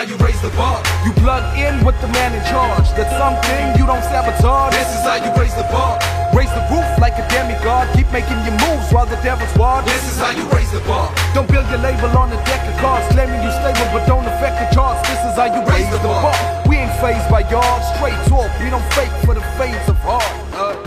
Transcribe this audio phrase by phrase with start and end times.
[0.00, 0.80] how you raise the bar.
[1.04, 2.88] You plug in with the man in charge.
[2.96, 4.72] That's something you don't sabotage.
[4.72, 6.00] This is how you raise the bar.
[6.32, 7.84] Raise the roof like a demigod.
[7.92, 9.84] Keep making your moves while the devil's watch.
[9.84, 11.12] This is how you raise the bar.
[11.36, 13.04] Don't build your label on a deck of cards.
[13.12, 15.04] Claiming you stable but don't affect the charts.
[15.04, 16.32] This is how you raise, Raise the the bar.
[16.64, 17.80] We ain't phased by y'all.
[17.92, 18.48] Straight talk.
[18.56, 20.24] We don't fake for the fades of heart.
[20.56, 20.80] Uh,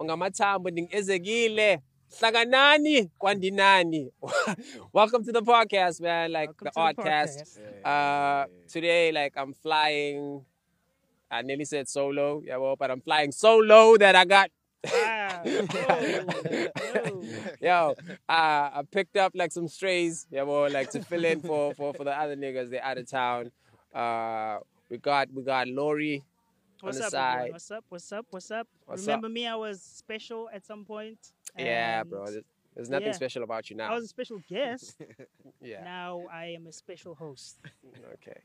[0.00, 1.80] ungamathambo ndingezekile
[2.20, 4.12] hlanganani kwandinani
[4.92, 9.52] welcome to the podcast man like Welcome the to the podcast uh today like i'm
[9.52, 10.44] flying
[11.30, 14.50] i nearly said solo yeah well but i'm flying so low that i got
[14.92, 15.42] Wow.
[15.44, 17.22] Yo.
[17.60, 17.94] Yo,
[18.28, 21.94] uh, I picked up like some strays, yeah, well, like to fill in for, for,
[21.94, 22.68] for the other niggas.
[22.68, 23.50] They're out of town.
[23.94, 24.58] Uh,
[24.90, 26.22] we got we got Lori
[26.82, 27.10] on the up, everyone?
[27.10, 27.52] side.
[27.52, 27.84] What's up?
[27.88, 28.26] What's up?
[28.28, 28.68] What's up?
[28.84, 29.06] What's up?
[29.06, 29.46] Remember me?
[29.46, 31.18] I was special at some point.
[31.56, 32.26] Yeah, and bro.
[32.26, 33.12] There's, there's nothing yeah.
[33.12, 33.92] special about you now.
[33.92, 35.00] I was a special guest.
[35.62, 35.84] yeah.
[35.84, 37.58] Now I am a special host.
[38.14, 38.40] Okay.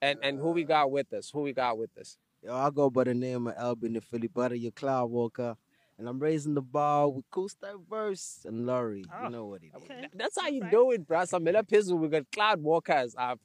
[0.00, 1.30] And and who we uh, got with us?
[1.30, 2.16] Who we got with us?
[2.42, 5.56] Yo, I go by the name of Albin the Philly Butter, your Cloud Walker.
[5.98, 7.48] And I'm raising the bar with Cool
[7.90, 9.04] Verse and Laurie.
[9.12, 9.82] Oh, you know what it is.
[9.82, 9.98] Okay.
[10.02, 10.70] Th- That's how you Right.
[10.70, 11.24] do it, bro.
[11.24, 13.40] Some Miller Pizzle, we got Cloud Walkers up.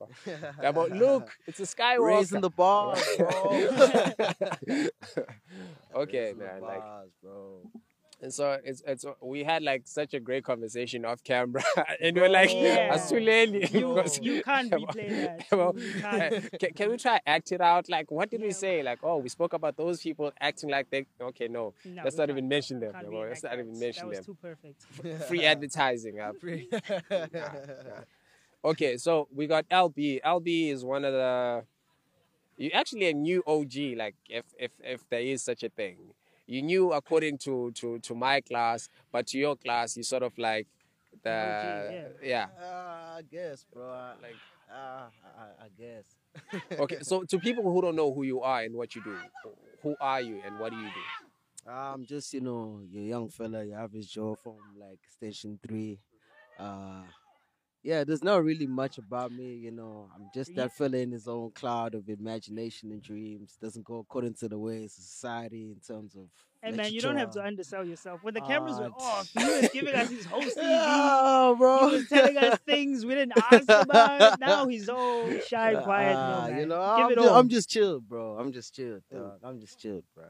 [0.62, 2.06] Yeah, but look, it's a Skywalker.
[2.06, 3.30] Raising the bar, bro.
[5.96, 6.62] okay, Raising the man.
[6.62, 6.84] Like
[7.24, 7.72] bro.
[8.24, 11.62] And so it's it's we had like such a great conversation off camera,
[12.02, 12.96] and we're like, Yeah.
[12.96, 15.46] "Asuleli." You, Because- you can't replay that.
[15.52, 16.60] Well, can't.
[16.62, 17.90] can, can we try act it out?
[17.90, 18.82] Like, what did we say?
[18.82, 21.06] Like, oh, we spoke about those people acting like they.
[21.30, 22.94] Okay, no, No, let's not even mention them.
[22.94, 23.28] can't bro.
[23.28, 24.26] Let's not even mention That was them.
[24.26, 24.84] too perfect.
[25.28, 26.22] Free advertising.
[26.22, 26.32] uh,
[28.66, 30.22] Okay, so we got LB.
[30.24, 31.64] LB is one of the.
[32.56, 35.98] You actually a new OG, like if if if there is such a thing.
[36.46, 40.38] You knew according to to to my class, but to your class, you sort of
[40.38, 40.68] like
[41.24, 42.48] the OG, yeah.
[42.60, 43.90] Uh, I guess, bro.
[43.90, 44.36] I, Like
[44.72, 46.06] uh, I, I guess.
[46.80, 49.16] okay, so to people who don't know who you are and what you do,
[49.82, 51.70] who are you and what do you do?
[51.72, 55.60] I'm just, you know, your young fella, You have your average Joe from like Station
[55.66, 55.98] 3.
[56.60, 57.04] Uh,
[57.84, 60.10] yeah, there's not really much about me, you know.
[60.16, 63.58] I'm just that fella in his own cloud of imagination and dreams.
[63.62, 66.30] Doesn't go according to the ways of society in terms of.
[66.62, 68.24] Hey man, you don't have to undersell yourself.
[68.24, 70.64] When the cameras were Ah, off, he was giving us his host TV.
[70.66, 71.90] Oh, He bro.
[71.90, 74.40] was telling us things we didn't ask about.
[74.40, 76.18] Now he's all shy, quiet.
[76.18, 77.36] Ah, no, you know, I'm it just, all.
[77.36, 78.38] I'm just chilled, bro.
[78.38, 79.40] I'm just chilled, dog.
[79.44, 80.26] I'm just chilled, bro.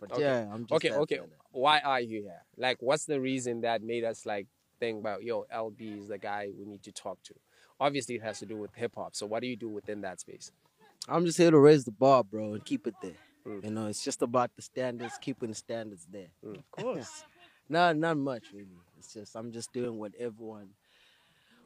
[0.00, 0.22] But Okay.
[0.22, 1.16] yeah, I'm just Okay, okay.
[1.16, 1.28] fella.
[1.52, 2.42] Why are you here?
[2.56, 4.46] Like, what's the reason that made us like
[4.78, 7.34] think about yo LB is the guy we need to talk to?
[7.78, 9.14] Obviously, it has to do with hip hop.
[9.14, 10.50] So, what do you do within that space?
[11.08, 13.12] I'm just here to raise the bar, bro, and keep it there.
[13.46, 13.64] Mm.
[13.64, 16.28] You know, it's just about the standards, keeping the standards there.
[16.44, 17.24] of course.
[17.68, 18.78] Not not much really.
[18.96, 20.68] It's just I'm just doing what everyone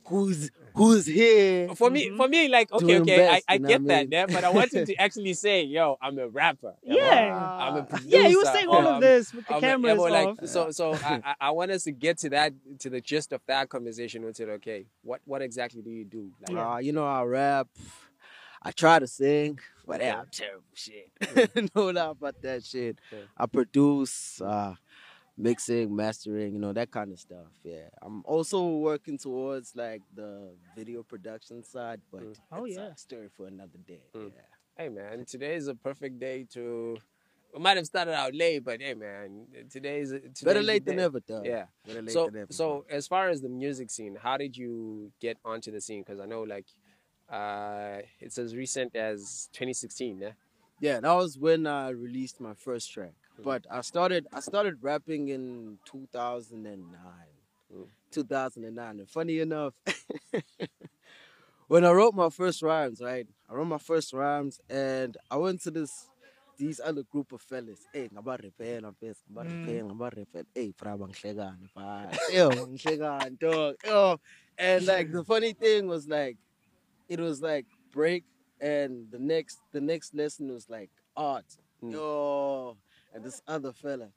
[0.07, 1.69] who's who's here.
[1.75, 4.09] For me, for me, like okay, okay, best, I, I get what I that, mean?
[4.13, 6.75] yeah, but I wanted to actually say, yo, I'm a rapper.
[6.83, 7.37] Yeah.
[7.61, 8.17] I'm a producer.
[8.17, 10.29] Yeah, he was saying all of this with the I'm a- cameras yeah, but, like,
[10.29, 10.49] off.
[10.49, 13.41] So, so I, I- I want us to get to that, to the gist of
[13.47, 14.25] that conversation.
[14.25, 16.31] We said, okay, what, what exactly do you do?
[16.49, 17.69] Like, Uh, you know, I rap.
[18.63, 21.11] I try to sing, but yeah, I'm terrible shit.
[21.75, 22.99] no doubt about that shit.
[23.11, 23.19] Yeah.
[23.37, 24.75] I produce, uh,
[25.37, 27.47] mixing, mastering, you know, that kind of stuff.
[27.65, 27.89] Yeah.
[28.03, 32.37] I'm also working towards like the video production side, but Mm.
[32.53, 32.89] Oh, that's yeah.
[32.89, 34.03] a story for another day.
[34.15, 34.33] Mm.
[34.35, 34.41] Yeah.
[34.77, 36.97] hey man, today is a perfect day to.
[37.53, 40.97] We might have started out late, but hey man, today is today's Better late than
[40.97, 41.43] never, though.
[41.45, 41.65] Yeah.
[41.87, 42.53] Better late So, than never.
[42.53, 46.03] so as far as the music scene, how did you get onto the scene?
[46.03, 46.67] Because I know, like,
[47.29, 50.31] uh, it's as recent as 2016, yeah.
[50.81, 53.15] Yeah, that was when I released my first track.
[53.43, 56.97] But I started I started rapping in 2009.
[57.75, 57.87] Mm.
[58.11, 58.99] 2009.
[59.01, 59.75] And funny enough,
[61.69, 63.27] when I wrote my first rhymes, right?
[63.49, 66.09] I wrote my first rhymes and I went to this
[66.59, 67.87] these other group of fellas.
[67.93, 69.61] Hey, ngaba repair na best, ngaba Mm.
[69.67, 70.45] repair, ngaba repair.
[70.55, 72.11] Hey, fra bangihlekana fa.
[72.33, 73.77] Yo, bangihlekana dog.
[73.87, 74.21] Yo.
[74.59, 76.37] And like the funny thing was like
[77.09, 78.25] it was like break
[78.61, 81.47] and the next the next lesson was like art.
[81.83, 81.93] Mm.
[81.93, 82.77] Yo,
[83.15, 84.09] and this other fella.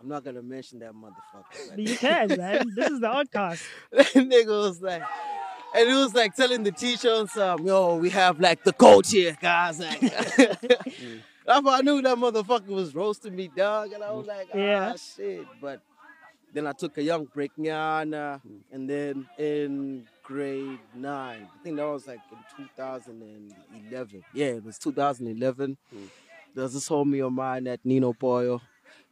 [0.00, 1.78] I'm not gonna mention that motherfucker.
[1.78, 2.66] You can, man.
[2.74, 3.64] This is the outcast.
[3.92, 5.02] that nigga was like,
[5.74, 9.10] and it was like telling the teacher on some, yo, we have like the coach
[9.12, 9.80] here, guys.
[9.80, 10.00] Like,
[11.46, 13.92] that's why I knew that motherfucker was roasting me, dog.
[13.92, 14.94] And I was like, ah, Yeah.
[14.96, 15.46] shit.
[15.60, 15.80] But
[16.52, 18.40] then I took a young break, Nyana,
[18.70, 24.24] and then in grade nine, I think that was like in 2011.
[24.32, 25.76] Yeah, it was 2011.
[25.94, 26.08] Mm.
[26.54, 28.60] There was this homie of mine at Nino Poyo,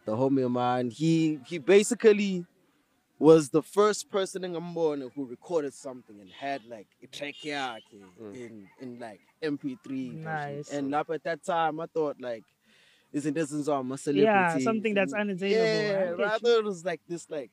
[0.04, 0.90] the homie of mine.
[0.90, 2.46] He he basically
[3.18, 7.82] was the first person in Ambona who recorded something and had like a track yakhe
[8.34, 10.14] in in like MP3.
[10.24, 10.70] Nice.
[10.70, 12.44] And up at that time, I thought like,
[13.12, 14.20] isn't this a celebrity?
[14.20, 15.62] Yeah, something that's unattainable.
[15.62, 16.28] I Yeah, get right?
[16.30, 16.38] I you.
[16.40, 17.50] thought it was like this like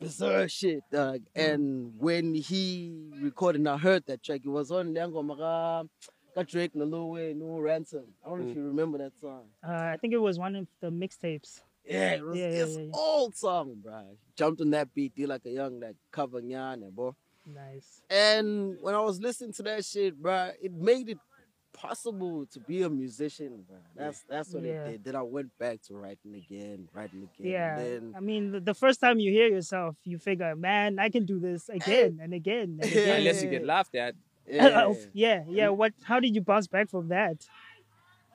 [0.00, 1.20] bizarre shit, dog.
[1.36, 1.52] Mm.
[1.52, 5.84] And when he recorded and I heard that track, it was on Liango Mara,
[6.38, 8.04] got Drake, no Lil Wayne, no Ransom.
[8.24, 9.44] I don't know if you remember that song.
[9.66, 11.60] Uh, I think it was one of the mixtapes.
[11.84, 12.90] Yeah, it was Yeah, yeah, this yeah, yeah.
[12.94, 14.04] old song, bro.
[14.36, 17.16] Jumped on that beat, did like a young like cover nyana, bro.
[17.46, 18.02] Nice.
[18.10, 21.18] And when I was listening to that shit, bro, it made it
[21.72, 23.78] possible to be a musician, bro.
[23.96, 24.84] That's that's what Yeah.
[24.84, 25.04] it did.
[25.04, 27.52] Then I went back to writing again, writing again.
[27.52, 27.76] Yeah.
[27.78, 31.24] Then, I mean, the, the first time you hear yourself, you figure, man, I can
[31.24, 33.18] do this again and again and again.
[33.18, 34.14] Unless you get laughed at.
[34.52, 35.68] yeah, yeah, yeah.
[35.68, 35.92] What?
[36.04, 37.46] How did you bounce back from that?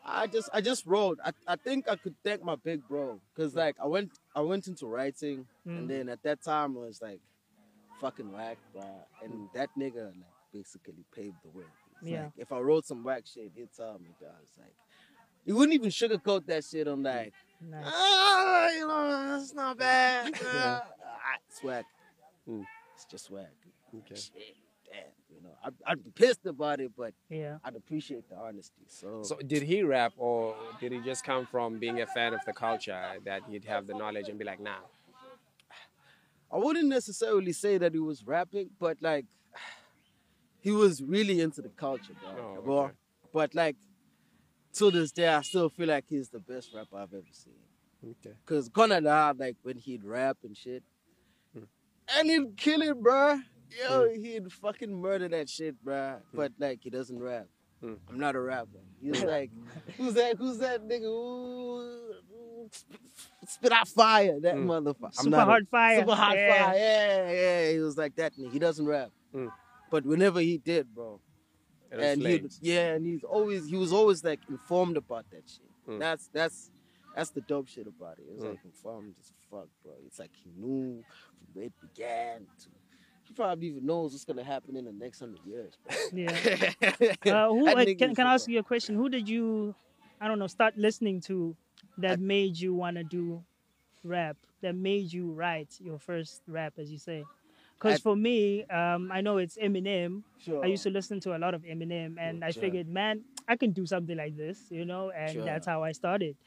[0.06, 1.18] I just I just wrote.
[1.24, 4.68] I, I think I could thank my big bro because like I went I went
[4.68, 5.78] into writing Mm.
[5.78, 7.22] and then at that time I was like
[8.02, 8.84] fucking whack, bro.
[9.24, 11.64] And that nigga like basically paved the way.
[12.02, 12.24] It's Yeah.
[12.24, 14.32] Like, if I wrote some whack shit, he'd tell me, dog.
[14.44, 14.74] It's like
[15.46, 16.86] he wouldn't even sugarcoat that shit.
[16.88, 17.86] I'm like, Nice.
[17.88, 20.34] ah, you know, it's not bad.
[20.42, 20.80] Yeah.
[20.84, 21.86] Ah, it's whack.
[22.50, 22.66] Mm.
[22.96, 23.52] It's just whack.
[24.00, 24.16] Okay.
[24.16, 24.56] Shit,
[25.64, 25.74] damn.
[25.74, 27.58] You know, I'd, I'd be pissed about it, but Yeah.
[27.64, 28.84] I'd appreciate the honesty.
[28.88, 32.42] So, So did he rap or did he just come from being a fan of
[32.46, 34.78] the culture that he'd have the knowledge and be like, nah?
[36.52, 39.26] I wouldn't necessarily say that he was rapping, but like
[40.60, 42.56] he was really into the culture, bro.
[42.58, 42.78] Oh, bro.
[42.84, 42.94] okay.
[43.34, 43.76] But like
[44.74, 47.54] to this day, I still feel like he's the best rapper I've ever seen.
[48.22, 48.36] Okay.
[48.46, 50.84] Cause Conada, like when he'd rap and shit,
[51.56, 51.64] Hmm.
[52.16, 53.40] and he'd kill it, bro.
[53.82, 56.18] Yo, he'd fucking murder that shit, bro.
[56.34, 57.48] But like he doesn't rap.
[57.82, 57.94] Hmm.
[58.10, 58.80] I'm not a rapper.
[59.02, 59.52] He's like,
[59.98, 60.38] who's that?
[60.38, 61.04] Who's that nigga?
[61.04, 61.80] Ooh,
[62.34, 63.00] ooh, spit,
[63.48, 64.70] spit out fire, that Hmm.
[64.70, 65.04] motherfucker.
[65.06, 66.00] I'm Super not a- hard fire.
[66.00, 66.66] Super hot yeah.
[66.66, 66.78] fire.
[66.78, 67.72] Yeah, yeah.
[67.72, 68.34] He was like that.
[68.38, 68.52] nigga.
[68.52, 69.10] He doesn't rap.
[69.36, 69.52] Mm.
[69.92, 71.20] But whenever he did, bro.
[71.92, 75.70] It And he yeah, and he's always he was always like informed about that shit.
[75.88, 76.00] Mm.
[76.00, 76.72] That's that's
[77.16, 78.26] that's the dope shit about it.
[78.28, 78.50] It was Mm.
[78.52, 79.94] like informed as fuck, bro.
[80.08, 82.83] It's like he knew from where it began to he
[83.34, 85.74] probably even knows what's gonna happen in the next hundred years.
[85.86, 85.98] Bro.
[86.14, 86.74] Yeah.
[87.26, 87.68] Uh, who?
[87.68, 88.96] Uh, can can I ask you a question?
[88.96, 89.76] Who did you,
[90.22, 91.56] I don't know, start listening to
[91.98, 93.44] that made you wanna do
[94.04, 94.38] rap?
[94.62, 97.24] That made you write your first rap, as you say?
[97.78, 100.24] Because for me, um, I know it's Eminem.
[100.40, 100.64] Sure.
[100.64, 103.72] I used to listen to a lot of Eminem, and I figured, man, I can
[103.72, 105.44] do something like this, you know, and Sure.
[105.44, 106.38] that's how I started.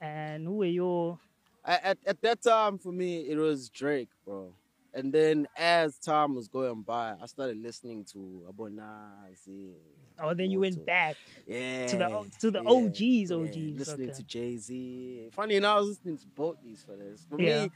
[0.00, 1.18] And who were your?
[1.64, 4.54] at, at that time for me it was Drake, bro.
[4.94, 9.72] And then as time was going by, I started listening to Abonazi.
[10.20, 11.16] Oh, then you went back.
[11.46, 11.86] Yeah.
[11.86, 13.00] To the to the yeah, OGs,
[13.30, 14.16] yeah, OGs, Listening okay.
[14.16, 15.28] to Jay Z.
[15.32, 17.24] Funny enough, I was listening to both these fellas.
[17.30, 17.64] For Yeah.
[17.64, 17.70] me,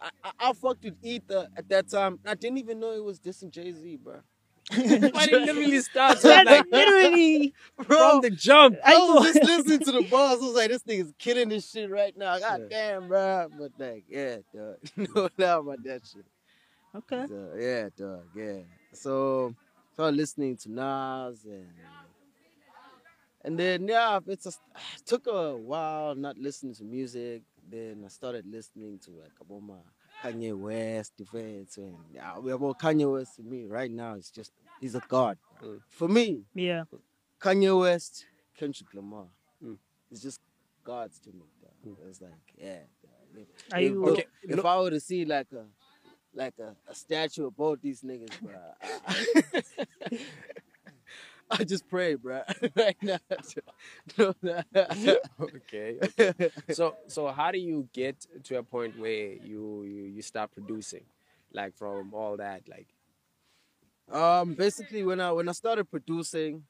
[0.00, 2.18] I, I, I fucked with Ether at that time.
[2.26, 4.20] I didn't even know it was dissing Jay Z, bro.
[4.70, 5.02] But it
[5.32, 7.54] literally That's like literally.
[7.86, 8.76] Bro, from the jump.
[8.84, 10.40] I I was just listening to the bars.
[10.42, 12.38] I was like, this nigga's killing this shit right now.
[12.38, 12.66] God Yeah.
[12.90, 13.48] damn, bro.
[13.58, 14.76] But like, yeah, dog.
[15.14, 16.24] no doubt about that shit.
[16.94, 17.24] Okay.
[17.28, 18.24] So, yeah, dog.
[18.34, 18.60] Yeah.
[18.92, 19.54] So
[19.92, 21.68] started listening to Nas and
[23.44, 24.52] and then yeah, it's a,
[25.06, 27.42] took a while not listening to music.
[27.70, 29.76] Then I started listening to like Obama,
[30.24, 34.94] Kanye West, different and yeah, well, Kanye West to me right now is just he's
[34.94, 35.36] a god.
[35.62, 35.80] Mm.
[35.88, 36.84] For me, Yeah.
[37.40, 38.24] Kanye West,
[38.58, 39.26] Kendrick Lamar,
[39.62, 39.76] Mm.
[40.10, 40.40] it's just
[40.82, 41.44] gods to me.
[41.62, 41.96] Dog.
[42.08, 42.80] It's like yeah.
[43.34, 45.64] If- Are if, you- Okay, if I were to see like a
[46.34, 48.58] like a, a statue of both these niggas, bro,
[51.50, 52.42] I, just pray, bro.
[52.76, 53.18] right now.
[54.18, 54.62] No, no.
[55.40, 55.98] okay.
[56.02, 56.50] okay.
[56.72, 61.04] So so how do you get to a point where you you, you start producing,
[61.52, 62.88] like from all that like
[64.10, 66.64] um, basically, when I when I started producing,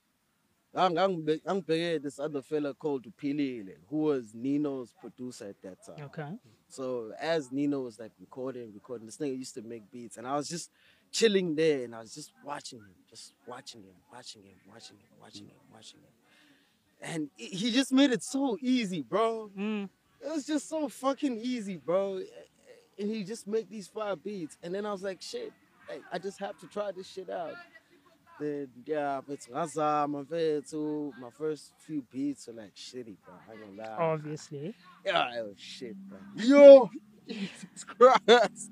[0.75, 6.05] I'm I'm I'm this other fella called Pili, who was Nino's producer at that time.
[6.07, 6.39] Okay.
[6.69, 10.37] So as Nino was like recording, recording, this nigga used to make beats, and I
[10.37, 10.71] was just
[11.11, 15.09] chilling there, and I was just watching him, just watching him, watching him, watching him,
[15.21, 16.13] watching him, watching him,
[17.01, 19.51] and he- just made it so easy, bro.
[19.57, 19.89] Mm.
[20.21, 22.21] It was just so fucking easy, bro.
[22.99, 25.53] And he just make these five beats, and then I was like, shit,
[25.89, 27.55] like, I just have to try this shit out.
[28.39, 30.23] Then yeah, but Gaza, my
[30.69, 31.13] too.
[31.21, 33.35] My first few beats are like shitty, bro.
[33.49, 33.97] I ain't gonna lie.
[34.13, 34.75] Obviously.
[35.05, 36.19] Yeah, it was shit, bro.
[36.37, 36.91] Yo,
[37.29, 38.71] Jesus Christ.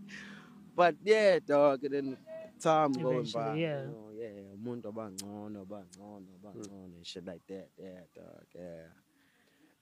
[0.76, 2.16] But yeah, dog, and then
[2.60, 3.54] time going by.
[3.56, 3.80] yeah.
[3.82, 7.68] You know, yeah, umuntu abangcono, abangcono, abangcono, and shit like that.
[7.78, 8.86] Yeah, dog, yeah.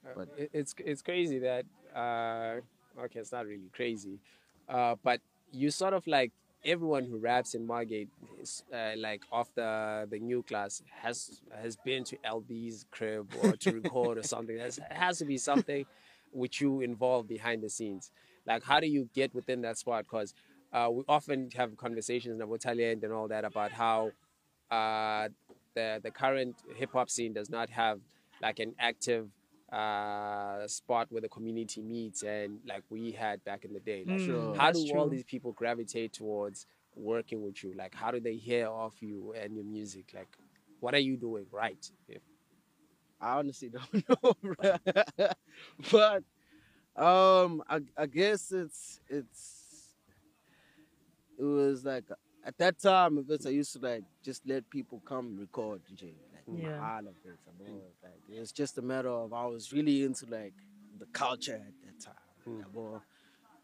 [0.03, 2.61] But But- it, it's it's crazy that uh,
[3.05, 4.19] okay, it's not really crazy,
[4.69, 5.21] uh, but
[5.53, 6.33] you sort of like
[6.65, 8.09] everyone who raps in Margate,
[8.41, 13.73] is, uh, like of the new class, has has been to LB's crib or to
[13.81, 14.57] record or something.
[14.57, 15.85] There's has to be something
[16.33, 18.11] which you involve behind the scenes.
[18.47, 20.05] Like, how do you get within that spot?
[20.05, 20.35] Because
[20.73, 24.11] uh, we often have conversations in Talent and all that about how
[24.71, 25.29] uh,
[25.75, 28.01] the the current hip hop scene does not have
[28.43, 29.29] like an active
[29.75, 34.07] uh, spot where the community meets and like we had back in the day.
[34.09, 37.75] Like, Mm, how that's do all these people gravitate towards working with you?
[37.77, 40.13] Like, how do they hear of you and your music?
[40.15, 40.29] Like,
[40.81, 41.85] what are you doing right?
[42.09, 42.23] If-
[43.21, 44.35] I honestly don't know,
[45.93, 46.23] but
[46.97, 49.95] um, I, I guess it's it's
[51.39, 52.05] it was like
[52.45, 56.15] at that time, if it's I used to like just let people come record DJ,
[56.49, 56.81] like Yeah.
[56.93, 57.39] all of it.
[57.49, 60.55] I mean, Like it's just a matter of I was really into like
[60.99, 62.15] the culture at that time.
[62.49, 62.65] Mm.
[62.75, 62.99] yeah,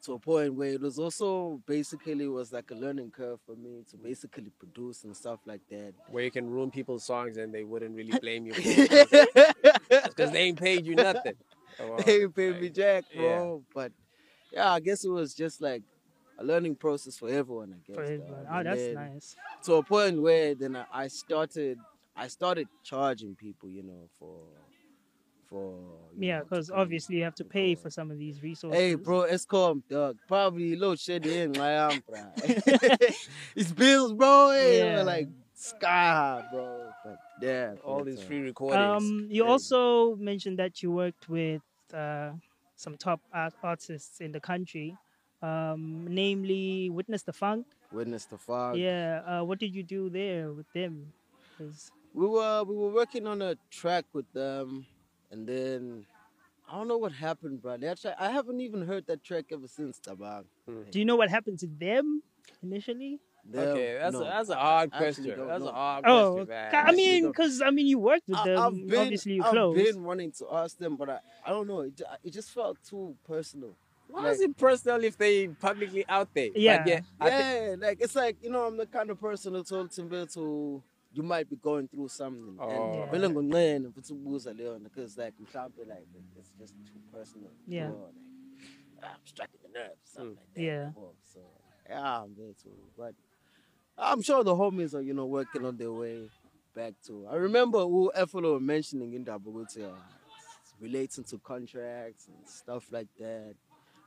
[0.02, 3.84] to a point where it was also basically was like a learning curve for me
[3.90, 5.92] to basically produce and stuff like that.
[6.10, 10.58] Where you can ruin people's songs and they wouldn't really blame you because they ain't
[10.58, 11.34] paid you nothing.
[11.78, 11.96] Oh, wow.
[12.04, 13.20] Hey, baby Like, Jack, yeah.
[13.20, 13.62] bro.
[13.74, 13.92] But
[14.52, 15.82] yeah, I guess it was just like
[16.38, 17.74] a learning process for everyone.
[17.74, 17.94] I guess.
[17.96, 18.46] For everyone.
[18.50, 19.36] Oh, that's nice.
[19.64, 21.78] To a point where then I- I started,
[22.20, 24.36] I started charging people, you know, for,
[25.48, 25.74] for.
[26.18, 28.78] Yeah, because obviously you have to pay for some of these resources.
[28.78, 30.18] Hey, bro, Eskom, dog.
[30.28, 32.20] Probably load shedding I am, bro.
[33.56, 34.50] it's bills, bro.
[34.50, 35.02] Hey, Yeah.
[35.02, 36.90] like sky high, bro.
[37.04, 39.02] But yeah, all these uh, free recordings.
[39.02, 39.50] Um, you Crazy.
[39.52, 41.62] also mentioned that you worked with
[41.94, 42.32] uh,
[42.76, 44.94] some top art- artists in the country,
[45.42, 47.66] um, namely Witness the Funk.
[47.92, 48.76] witness the Funk.
[48.76, 51.12] yeah, uh, what did you do there with them?
[51.56, 54.86] 'Cause- we were we were working on a track with them,
[55.30, 56.06] and then
[56.70, 57.76] I don't know what happened, bro.
[57.76, 60.44] That track, I haven't even heard that track ever since, Tabag.
[60.68, 60.82] Hmm.
[60.90, 62.22] do you know what happened to them
[62.62, 63.20] initially?
[63.42, 64.20] Them, okay, that's no.
[64.20, 65.24] a, that's a hard question.
[65.48, 65.68] That's know.
[65.70, 66.74] a hard Oh, question, man.
[66.74, 68.58] I actually mean, because I mean, you worked with I, them.
[68.62, 69.76] have been, obviously, you I've close.
[69.76, 71.80] been wanting to ask them, but I, I don't know.
[71.80, 73.74] It, it just felt too personal.
[74.08, 76.48] Why like- is it personal if they publicly out there?
[76.52, 76.84] But Yeah.
[76.86, 80.26] yeah, yeah, like it's like you know, I'm the kind of person who told Timber
[80.26, 82.56] to you might be going through something.
[82.60, 83.02] Oh.
[83.02, 86.06] And vele ngonqena futhi ubuza leyo nto, because like mhlawumbe like
[86.38, 87.50] it's just too personal.
[87.66, 87.90] Yeah.
[87.90, 90.36] Or, like, ah, I'm striking the nerves, something Mm.
[90.36, 90.62] like that.
[90.62, 90.90] Yeah.
[90.96, 91.40] Or, So
[91.88, 92.76] yeah, I'm there too.
[92.96, 93.14] But
[93.98, 96.30] I'm sure the homies are, you know, working on their way
[96.74, 99.92] back to I remember who Efolo were mentioning in Dabugutia
[100.80, 103.54] relating to contracts and stuff like that.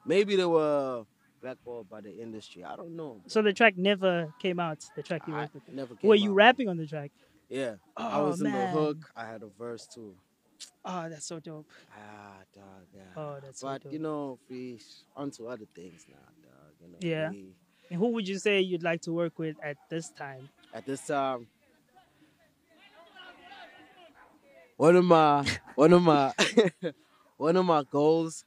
[0.05, 1.05] Maybe they were
[1.43, 2.63] blackballed by the industry.
[2.63, 3.21] I don't know.
[3.27, 4.79] So the track never came out.
[4.95, 5.69] The track you I worked with.
[5.73, 7.11] never came Were you rapping on the track?
[7.49, 7.75] Yeah.
[7.97, 8.97] I Oh, was in the hook.
[9.15, 10.15] I had a verse too.
[10.85, 11.67] Oh, that's so dope.
[11.95, 13.01] Ah, dog, yeah.
[13.17, 14.79] Oh, that's so but you know, we
[15.15, 16.73] onto other things now, dog.
[16.81, 17.29] You know, Yeah.
[17.29, 17.53] we-
[17.89, 20.49] And who would you say you'd like to work with at this time?
[20.73, 21.47] at this time,
[24.77, 25.45] one of my,
[25.75, 26.33] one of my,
[27.37, 28.45] one of my goals.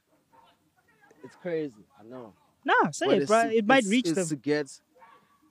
[1.23, 2.33] It's crazy, I know.
[2.69, 3.39] Nah, say but it, bro.
[3.59, 4.27] It might it's- reach it's them.
[4.27, 4.67] to get,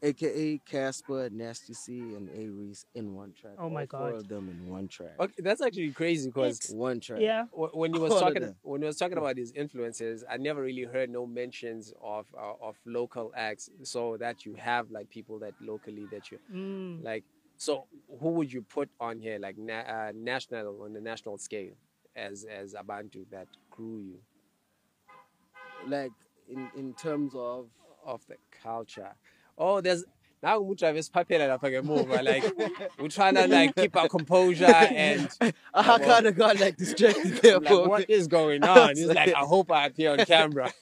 [0.03, 3.55] AKA Cassper, Nasty C, and A-Reece in one track.
[3.59, 4.15] Oh my All Four God.
[4.21, 5.15] of them in one track.
[5.19, 7.21] okay, that's actually crazy because One track.
[7.23, 7.45] Yeah.
[7.53, 10.85] when you was All talking when you was talking about these influences, I never really
[10.85, 13.71] heard no mentions of uh, of local acts.
[13.83, 17.03] So that you have like people that locally that you Mm.
[17.03, 17.25] like.
[17.57, 17.87] So
[18.21, 21.73] who would you put on here like na- uh, national on the national scale
[22.15, 24.19] as as a Abantu that grew you
[25.87, 26.13] Like
[26.49, 27.69] in in terms of
[28.05, 29.15] of the culture?
[29.59, 30.05] Oh, there's.
[30.43, 35.29] Now we try this ngemuva like we're trying to like keep our composure and
[35.75, 38.91] I kind of got like distracted there like, what is going on?
[38.91, 40.73] It's like I hope I appear on camera.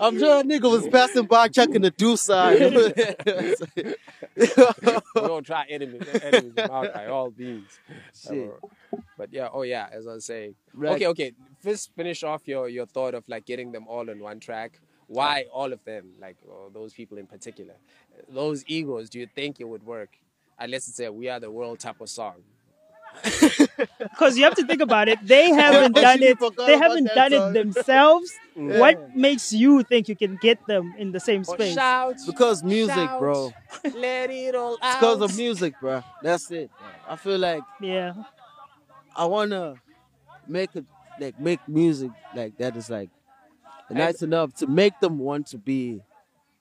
[0.00, 2.60] I'm sure a nigga was passing by checking the do side.
[4.36, 7.78] we don't try enemies, enemies by all means.
[8.14, 8.52] Shit.
[9.16, 10.54] But yeah, oh yeah, as I was saying.
[10.74, 10.94] Right.
[10.96, 11.32] Okay, okay.
[11.60, 14.80] First, finish off your your thought of like getting them all on one track.
[15.06, 16.12] Why all of them?
[16.20, 16.36] Like
[16.74, 17.74] those people in particular,
[18.28, 19.08] those egos.
[19.08, 20.18] Do you think it would work?
[20.58, 22.42] Unless it's a "We Are the World" type of song.
[23.98, 25.18] Because you have to think about it.
[25.22, 26.38] They haven't done it.
[26.56, 28.32] They haven't done it themselves.
[28.58, 28.80] Yeah.
[28.80, 31.74] What makes you think you can get them in the same space?
[31.74, 33.52] shout, Because music, shout, bro.
[33.94, 35.00] Let it all It's out.
[35.00, 36.02] because of music, bro.
[36.22, 36.70] That's it.
[37.06, 38.14] I feel like Yeah.
[39.14, 39.74] I wanna
[40.48, 40.86] make it
[41.20, 43.10] like make music like that is like
[43.90, 46.00] nice enough to make them want to be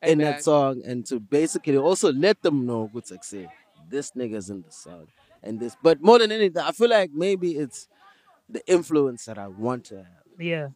[0.01, 3.47] And, in that song and to basically also let them know what's like say
[3.89, 5.07] this nigga's in the song
[5.45, 7.87] and this but more than anything I feel like maybe it's
[8.49, 10.25] the influence that I want to have.
[10.39, 10.67] Yeah.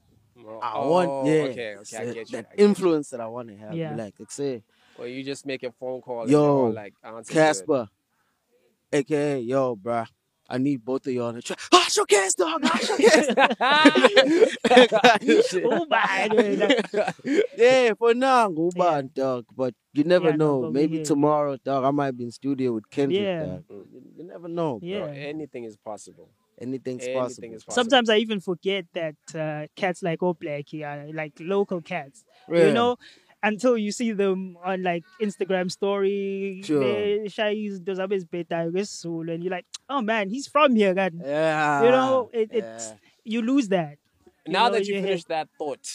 [0.64, 2.38] I Oh, want yeah okay, okay, I that- get you.
[2.38, 2.66] that I get you.
[2.66, 3.74] influence that I want to have.
[3.74, 3.96] Yeah.
[3.96, 4.64] Like, like say
[4.98, 6.30] Or you just make a phone call.
[6.30, 7.42] Yo, they're like answer to it.
[7.42, 7.88] Cassper,
[8.92, 10.08] aka yo, bruh.
[10.52, 11.56] I need both of y'all to try.
[11.72, 12.62] Ah, showcase, dog.
[12.64, 13.28] Ah, showcase.
[15.64, 16.28] Oh my
[16.92, 17.14] God.
[17.58, 18.84] yeah, for now, go Yeah.
[18.86, 19.46] on, dog.
[19.56, 20.62] But you never Yeah, know.
[20.64, 23.22] but Maybe hear tomorrow, dog, I might be in studio with Kendrick.
[23.22, 23.44] Yeah.
[23.46, 23.64] dog.
[23.70, 24.80] You, you never know.
[24.82, 25.00] Yeah.
[25.06, 26.30] Bro, anything is possible.
[26.62, 27.54] Anything's Anything possible.
[27.56, 27.84] is possible.
[27.84, 32.26] Sometimes I even forget that uh, cats like All Black are like local cats.
[32.52, 32.68] Yeah.
[32.68, 32.98] You know,
[33.44, 36.80] until you see them on like Instagram story, Sure.
[36.80, 41.14] they shayis does always better and you're like, oh man, he's from here, God.
[41.24, 41.84] Yeah.
[41.84, 42.60] You know, it, yeah.
[42.60, 42.94] it's
[43.24, 43.98] you lose that.
[44.46, 45.86] You now know, that you you finished that thought,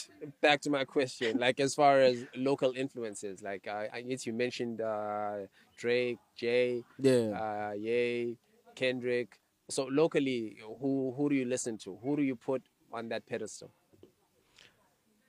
[0.40, 4.32] back to my question, like as far as local influences, like I, I guess you
[4.32, 5.46] mentioned uh,
[5.76, 7.30] Drake, Jay, Yeah.
[7.70, 8.36] uh, Ye,
[8.74, 9.40] Kendrick.
[9.70, 11.98] So locally, who who do you listen to?
[12.02, 13.70] Who do you put on that pedestal?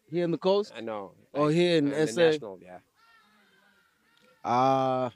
[0.10, 0.72] Here in the coast?
[0.76, 1.12] I know.
[1.34, 2.22] Oh, here in uh, the SA?
[2.22, 2.80] national, yeah.
[4.44, 5.10] Uh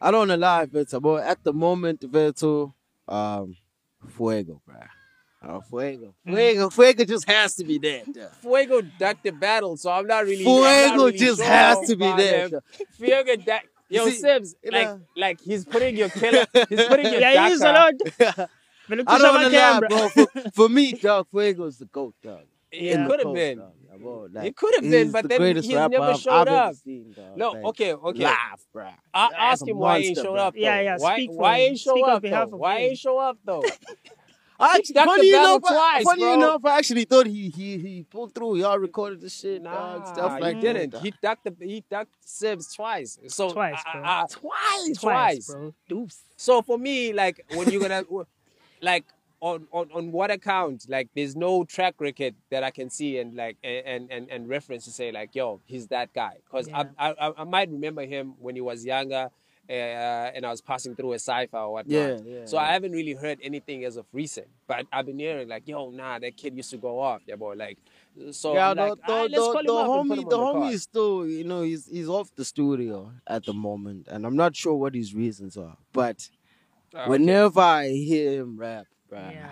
[0.00, 2.74] I don't wanna lie, Vito, but at the moment, Vito,
[3.06, 3.56] um,
[4.08, 4.88] Fuego, bruh.
[5.44, 6.14] Oh, Fuego.
[6.26, 6.34] Mm.
[6.34, 8.02] Fuego, Fuego just has to be there.
[8.12, 8.30] dog.
[8.40, 10.44] Fuego ducked the battle, so I'm not really.
[10.44, 12.48] I'm not Fuego really just sure has to be there.
[12.48, 12.60] him.
[12.98, 13.62] Fuego duck.
[13.88, 17.48] Yo, You see, Sims, like, know- like he's putting your killer, he's putting your Yeah,
[17.48, 17.94] he's a lot.
[19.06, 20.08] I don't wanna lie, bro.
[20.08, 22.40] For, for me, dog, Fuego's the GOAT, dog.
[22.72, 23.58] It could have been.
[23.58, 23.72] dog.
[23.92, 26.56] Yeah, bro, It could have been, but the then greatest he's never I've- showed ever
[26.56, 26.74] up.
[26.76, 27.14] seen.
[27.36, 28.24] No, Like, okay, okay.
[28.24, 28.92] Live, bruh.
[29.12, 30.54] I That's ask a him why he ain't showed up.
[30.54, 30.60] Though.
[30.60, 31.60] Yeah, yeah, Why, speak for why him.
[31.70, 32.80] ain't show up of Why him.
[32.90, 33.62] ain't show up though?
[34.60, 36.34] I, He funny the battle enough, twice, funny bro.
[36.34, 38.56] enough, I actually thought he he he pulled through.
[38.58, 40.00] Y'all recorded the shit, dog.
[40.02, 40.90] Nah, Stuff like he didn't.
[40.90, 41.02] dog.
[41.02, 43.18] He ducked the he ducked Sibs twice.
[43.26, 44.02] So Twice, uh, bro.
[44.04, 45.46] uh, Twice, twice.
[45.52, 45.74] bro.
[45.88, 46.22] Deuce.
[46.36, 48.04] So for me, like when you're gonna,
[48.80, 49.04] like
[49.42, 50.86] on, on on what account?
[50.88, 54.84] Like there's no track record that I can see and like and and and reference
[54.84, 56.36] to say like, yo, he's that guy.
[56.46, 56.84] Because Yeah.
[56.98, 59.30] I, I I might remember him when he was younger.
[59.70, 61.88] Uh, and I was passing through a cipher or whatnot.
[61.88, 62.64] Yeah, yeah, So yeah.
[62.64, 66.18] I haven't really heard anything as of recent, but I've been hearing like, yo, nah,
[66.18, 67.54] that kid used to go off, yeah, boy.
[67.54, 67.78] Like,
[68.32, 70.74] so yeah, the, like, the, "Ah, the, let's call him the homie, the homie card."
[70.74, 74.56] is still, you know, he's he's off the studio at the moment, and I'm not
[74.56, 75.76] sure what his reasons are.
[75.92, 76.28] But
[76.94, 79.50] Ah, whenever I hear him rap, bruh, okay.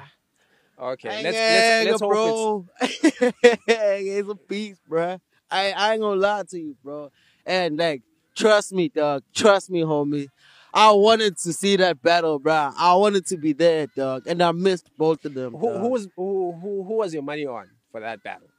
[0.79, 2.67] Okay, Hey, let's let's, let's hope it's bro.
[2.81, 5.21] it's a piece, bruh.
[5.51, 7.11] I, I ain't gonna lie to you, bro.
[7.47, 8.03] And like,
[8.37, 9.25] trust me, dog.
[9.35, 10.29] Trust me, homie.
[10.75, 12.75] I wanted to see that battle, bruh.
[12.77, 14.25] I wanted to be there, dog.
[14.27, 15.57] And I missed both of them.
[15.57, 18.50] Who, who was who, who who was your money on for that battle?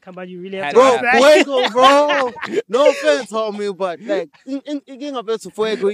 [0.00, 0.98] Come on, you really have to Bro.
[1.20, 2.32] Fuego, bro.
[2.68, 5.88] No offense, homie, but like, in, in, in offense to Fuego,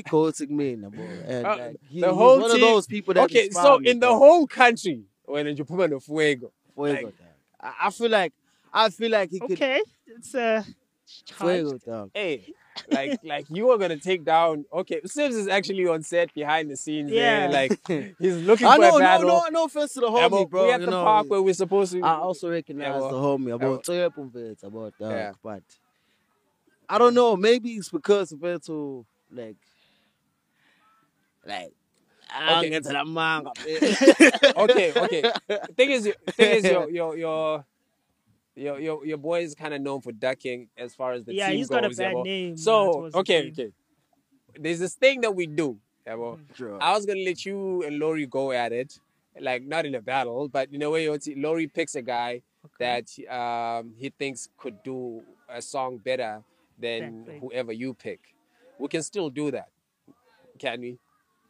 [0.49, 1.05] me, nah, bro.
[1.27, 3.91] And Uh, like, he, the whole one team- of those people that Okay, so me,
[3.91, 4.19] in the dog.
[4.19, 7.15] whole country, when you put on the fuego, Fuego, like-
[7.61, 8.33] I, I feel like,
[8.73, 10.63] I feel like he could Okay, it's uh,
[11.27, 12.11] Fuego, dog.
[12.15, 12.53] hey,
[12.91, 14.65] like like you are gonna take down.
[14.73, 17.11] Okay, Sims is actually on set behind the scenes.
[17.11, 17.49] Yeah.
[17.49, 17.81] there, like
[18.19, 19.29] he's looking I for know, a no, battle.
[19.29, 20.67] no, no offense to the homie, but bro.
[20.67, 22.03] we at you the know, park where we're supposed to.
[22.03, 25.33] I also recognize Yeah, well, the homie yeah, about Toya Pumbet, about that, Yeah.
[25.43, 25.63] but
[26.89, 27.37] I don't know.
[27.37, 29.57] Maybe it's because of it to like,
[31.47, 31.73] like.
[32.37, 32.63] I Okay.
[32.63, 35.23] don't get to the okay, okay.
[35.77, 37.65] thing is, thing is, your your your
[38.57, 41.49] your your, your boy is kind of known for ducking as far as the yeah,
[41.49, 41.81] team he's goes.
[41.81, 42.23] got a bad bro.
[42.23, 42.57] name.
[42.57, 43.53] So towards the okay, team.
[43.53, 43.73] okay.
[44.59, 45.79] There's this thing that we do.
[46.07, 46.39] Yeah, bro.
[46.55, 46.79] Sure.
[46.83, 48.99] I was gonna let you and Lori go at it,
[49.41, 52.43] like not in a battle, but in a way, it's- Lori picks a guy
[52.79, 56.43] that um, he thinks could do a song better
[56.79, 57.39] than Exactly.
[57.41, 58.21] whoever you pick.
[58.79, 59.69] We can still do that,
[60.59, 60.99] can we?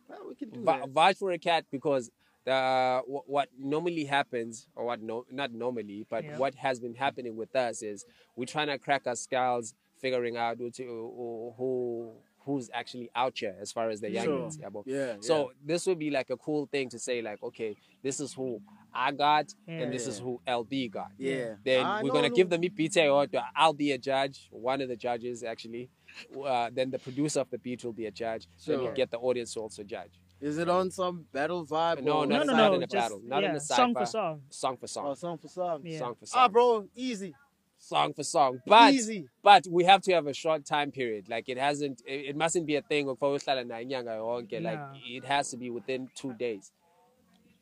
[0.09, 0.89] Well, we can do Vi- that.
[0.91, 2.11] vouch for a cat because
[2.45, 6.39] the wh- what normally happens, or what no, not normally, but Yeah.
[6.39, 8.05] what has been happening with us is
[8.37, 12.13] we're trying to crack our skulls, figuring out who, to, who, who
[12.47, 14.41] who's actually out here as far as the Sure.
[14.41, 14.61] youngins.
[14.61, 14.69] Yeah.
[14.85, 15.17] Yeah.
[15.21, 18.61] So this would be like a cool thing to say, like, okay, this is who
[18.93, 21.13] I got, and this is who LB got.
[21.17, 21.55] yeah.
[21.65, 23.27] Then I we're know gonna the- give them beat or
[23.57, 25.89] I'll be a judge, one of the judges actually.
[26.39, 28.47] Uh, then the producer of the beat will be a judge.
[28.67, 30.13] Then you get the audience to also judge.
[30.41, 32.03] Is it on some battle vibe?
[32.03, 33.57] No, or not no, in- no, not no, in a just battle, not in yeah,
[33.57, 34.43] a song for song.
[34.51, 35.81] Song for song, Oh, song for song.
[35.85, 35.99] Yeah.
[35.99, 36.41] song for song.
[36.43, 37.35] Ah, bro, easy,
[37.79, 38.61] song for song.
[38.67, 39.29] But easy.
[39.43, 41.29] but we have to have a short time period.
[41.29, 43.09] Like it hasn't, it, it mustn't be a thing.
[43.09, 44.63] of uhlala naye inyanga.
[44.63, 44.93] Like Nah.
[45.07, 46.73] it has to be within two days.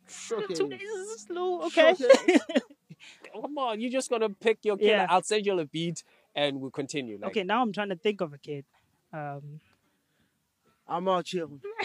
[0.09, 0.59] Showcase.
[0.59, 1.63] Two days is slow.
[1.67, 1.95] Okay.
[1.95, 2.41] Showcase.
[3.33, 4.91] Come on, you're just gonna pick your killer.
[4.93, 5.07] Yeah.
[5.09, 6.03] I'll send you a beat
[6.35, 7.19] and we'll continue.
[7.21, 8.65] Like, okay, now I'm trying to think of a kid.
[9.13, 9.61] Um,
[10.89, 11.47] I'm all here.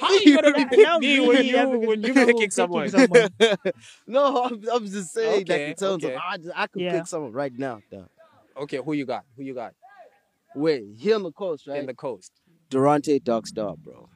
[0.00, 1.00] How are you gonna be picking?
[1.00, 2.88] me me when you African when you people picking someone.
[2.90, 3.28] someone.
[4.06, 6.14] no, I'm, I'm just saying Okay, like in terms okay.
[6.14, 6.92] of I, just- I could Yeah.
[6.98, 7.80] pick someone right now.
[7.90, 8.06] Though.
[8.62, 9.24] Okay, who you got?
[9.36, 9.74] Who you got
[10.54, 11.78] Wait, here on the coast, right?
[11.78, 12.30] in the coast?
[12.68, 14.08] Durante Darkstar, bro.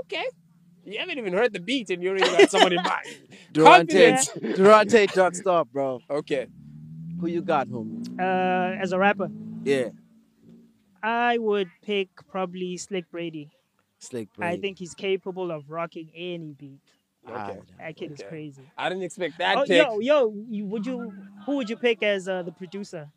[0.00, 0.24] Okay.
[0.84, 3.06] You haven't even heard the beat and you already got someone in mind.
[3.52, 4.56] Durante, Confidence.
[4.56, 6.00] Durante Darkstar, bro.
[6.10, 6.46] Okay.
[7.20, 8.04] Who you got, homie?
[8.20, 9.28] Uh, as a rapper,
[9.64, 9.88] Yeah,
[11.02, 13.50] I would pick probably Slick Brady.
[13.98, 14.56] Slick Brady.
[14.56, 16.80] I think he's capable of rocking any beat.
[17.28, 17.58] Okay.
[17.78, 18.62] That kid is crazy.
[18.78, 19.84] I didn't expect that Oh, pick.
[19.84, 21.12] yo, yo, you, would you?
[21.44, 23.08] Who would you pick as uh, the producer?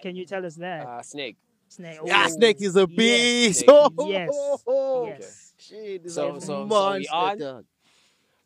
[0.00, 0.86] Can you tell us that?
[0.86, 1.36] Uh, Snake.
[1.68, 1.98] Snake.
[2.10, 2.96] Ah, Oh, Snake is a yes.
[2.96, 3.58] beast.
[3.60, 3.70] Snake.
[3.70, 4.30] Oh, Yes.
[5.20, 5.52] Yes.
[5.58, 7.64] Shit, this So- is so- so we on?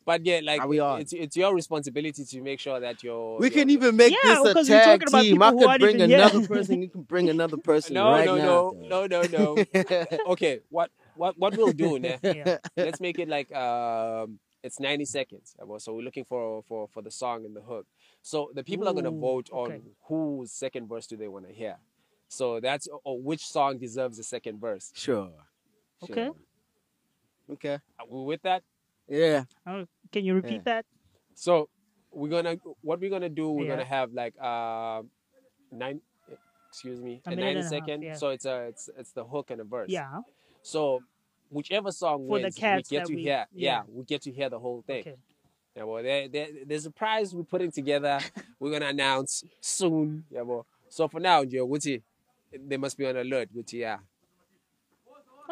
[0.09, 0.23] Dog.
[0.23, 1.01] But yeah, like Are we on?
[1.01, 3.37] it's it's your responsibility to make sure that you're.
[3.39, 5.31] We you're- can even make Yeah, this a because we're tag talking about team.
[5.33, 6.19] people I who could aren't bring even here.
[6.19, 6.81] another person.
[6.81, 8.73] You can bring another person No, right no, now.
[8.87, 9.65] no, no, no, no.
[10.33, 12.17] okay, what what what we'll do now?
[12.23, 12.57] Yeah.
[12.75, 15.55] Let's make it like um, it's ninety seconds.
[15.61, 17.85] Uh, So we're looking for for for the song and the hook.
[18.21, 19.81] So the people are gonna Ooh, vote on okay.
[20.07, 21.77] whose second verse do they want to hear.
[22.27, 24.91] So that's or which song deserves a second verse.
[24.95, 25.31] Sure.
[26.03, 26.29] Okay.
[27.51, 27.79] Okay.
[27.99, 28.61] Are we with that?
[29.07, 29.45] Yeah.
[29.65, 30.85] Oh, can you repeat that?
[31.35, 31.69] So
[32.11, 33.51] we're gonna what we're gonna do.
[33.51, 33.71] We're Yeah.
[33.71, 35.09] gonna have like um
[35.71, 36.01] nine.
[36.69, 38.01] Excuse me, A a, minute ninety and a half, second.
[38.03, 38.13] yeah.
[38.15, 39.89] So it's a it's it's the hook and a verse.
[39.89, 40.21] Yeah.
[40.61, 41.01] So
[41.49, 43.45] whichever song For the wins, cats we get to we- hear.
[43.53, 43.71] yeah.
[43.77, 43.83] Yeah.
[43.87, 44.99] we get to hear the whole thing.
[45.01, 45.15] Okay.
[45.75, 48.19] Yeah, well, there, there, there's a prize we're putting together.
[48.59, 50.25] we're gonna announce soon.
[50.29, 50.65] Yeah, well.
[50.89, 52.03] So for now, Joe, what's it?
[52.67, 53.49] They must be on alert.
[53.53, 53.97] What's yeah.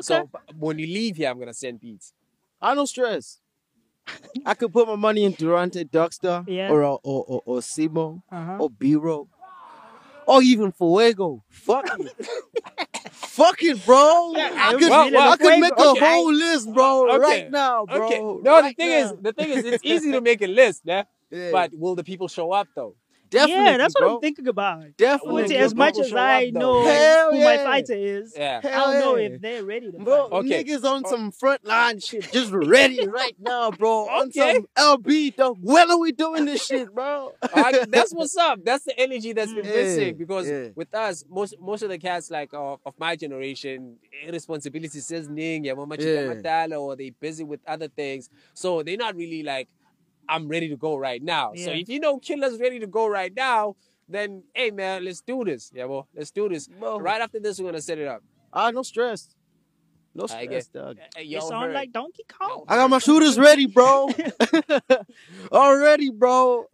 [0.01, 0.29] So Okay.
[0.31, 2.13] but when you leave here, I'm gonna send beats.
[2.61, 3.39] I no stress.
[4.45, 6.69] I could put my money in Durante Darkstar Yeah.
[6.71, 8.57] or or or, or Simo Uh-huh.
[8.59, 9.27] or B-Roll
[10.27, 11.43] or even Fuego.
[11.49, 12.25] Fuck it.
[13.11, 14.33] Fuck it, bro.
[14.35, 15.99] I could, well, well, I could make a okay.
[16.05, 17.17] whole list, bro, Okay.
[17.19, 18.05] right now, bro.
[18.07, 18.19] Okay.
[18.19, 18.97] No, Right the thing now.
[19.05, 21.03] is, the thing is, it's easy to make a list, yeah.
[21.29, 21.51] Yeah.
[21.51, 22.95] But will the people show up though?
[23.29, 24.15] Definitely, yeah, that's what bro.
[24.15, 24.83] I'm thinking about.
[24.97, 28.61] Definitely, as much as I up, know Hell who my fighter is, Yeah.
[28.63, 29.27] I don't know yeah.
[29.27, 30.37] if they're ready to Bro, fight.
[30.45, 30.63] Okay.
[30.63, 31.09] niggas on oh.
[31.09, 34.07] some frontline shit, just ready right now, bro.
[34.07, 35.57] On some LB, dog.
[35.61, 37.33] When are we doing this shit, bro?
[37.53, 38.63] I- that's what's up.
[38.63, 40.67] That's the energy that's been Yeah, missing because yeah.
[40.75, 45.65] with us, most most of the cats like of, of my generation, irresponsibility says ning,
[45.65, 46.33] yeah, mama chica Yeah.
[46.33, 49.67] matala, or they busy with other things, so they're not really like,
[50.29, 51.53] I'm ready to go right now.
[51.55, 53.75] So if you know Killer's ready to go right now,
[54.09, 56.67] then hey man, let's do this, yeah, well, let's do this.
[56.67, 56.99] Bro.
[56.99, 58.23] Right after this, we're gonna set it up.
[58.53, 59.29] Ah, no stress.
[60.15, 60.97] No I stress, get- dog.
[61.15, 62.65] Hey, You sound like Donkey Kong.
[62.67, 64.09] I got my shooters ready, bro.
[65.51, 66.65] Already, bro.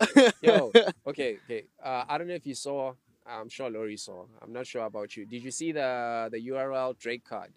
[0.41, 0.71] Yo,
[1.07, 1.65] okay, okay.
[1.83, 2.93] Uh, I don't know if you saw.
[3.25, 4.25] I'm sure Lori saw.
[4.41, 5.25] I'm not sure about you.
[5.25, 7.51] Did you see the the URL Drake card?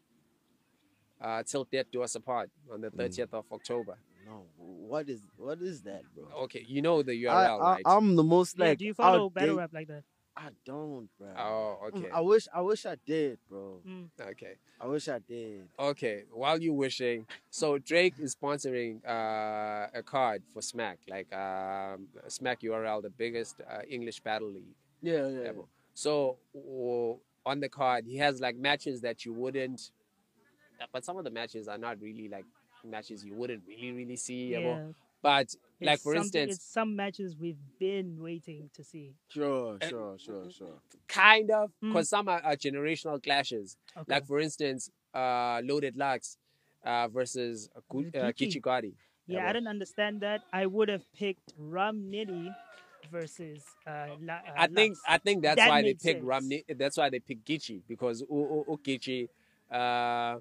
[1.20, 3.96] Uh, till death do us apart on the 30th of October.
[4.26, 6.24] No, what is what is that, bro?
[6.44, 7.82] Okay, you know the I, URL, I, right?
[7.86, 8.78] I'm the most Yeah, like.
[8.78, 10.02] do you follow outdate- battle rap like that?
[10.38, 11.28] I don't, bro.
[11.38, 13.80] oh, okay, I wish I wish I did, bro.
[13.88, 14.08] Mm.
[14.32, 15.66] okay, I wish I did.
[15.78, 16.24] okay.
[16.30, 22.60] While you wishing, so Drake is sponsoring uh, a card for Smack, like um, Smack
[22.60, 24.74] URL, the biggest uh, English battle league.
[25.00, 25.40] Yeah, yeah.
[25.48, 25.68] level.
[25.94, 29.90] So w- on the card, he has like matches that you wouldn't,
[30.92, 32.44] but some of the matches are not really like
[32.90, 34.48] matches you wouldn't really really see.
[34.52, 34.58] Yeah.
[34.60, 34.84] Yeah.
[35.22, 39.14] But like for instance, it's some matches we've been waiting to see.
[39.28, 40.78] Sure, sure, sure, sure.
[41.08, 41.88] kind of, Mm.
[41.88, 43.76] because some are, are generational clashes.
[43.96, 44.14] Okay.
[44.14, 46.38] Like for instance, uh, Loaded Lux
[46.84, 48.34] uh, versus Gu- uh, Geechi.
[48.36, 48.92] Geechi Gotti.
[49.26, 50.42] yeah, I well, didn't understand that.
[50.52, 52.54] I would have picked Rum Nitty
[53.10, 55.00] versus uh, La- uh I think Lux.
[55.08, 56.24] I think that's That why they makes pick sense.
[56.26, 56.64] Ramni.
[56.76, 59.28] That's why they pick Geechi because Geechi,
[59.72, 60.38] uh,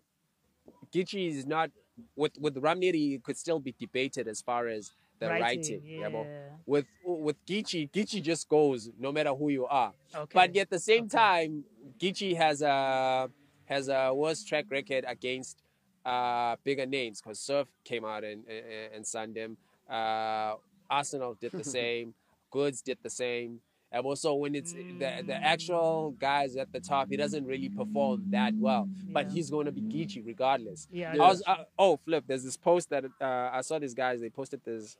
[0.94, 1.72] Geechi is not
[2.16, 3.16] with with Rum Nitty.
[3.16, 5.82] It could still be debated as far as the writing.
[5.86, 6.08] yeah.
[6.10, 6.26] well,
[6.66, 9.94] with with Geechi, Geechi just goes no matter who you are.
[10.14, 10.32] okay.
[10.34, 11.18] But at the same Okay.
[11.18, 11.64] time,
[12.00, 13.30] Geechi has a
[13.66, 15.62] has a worse track record against
[16.06, 19.58] uh, bigger names because Surf came out and and, and signed him.
[19.90, 20.56] Uh,
[20.90, 22.14] Arsenal did the same.
[22.52, 23.60] Goodz did the same.
[23.96, 28.26] And also when it's the the actual guys at the top, he doesn't really perform
[28.32, 28.90] that well.
[29.16, 30.88] But he's going to be Geechi regardless.
[30.92, 32.26] yeah, I was uh, oh flip.
[32.28, 33.80] There's this post that uh, I saw.
[33.80, 34.98] These guys they posted this.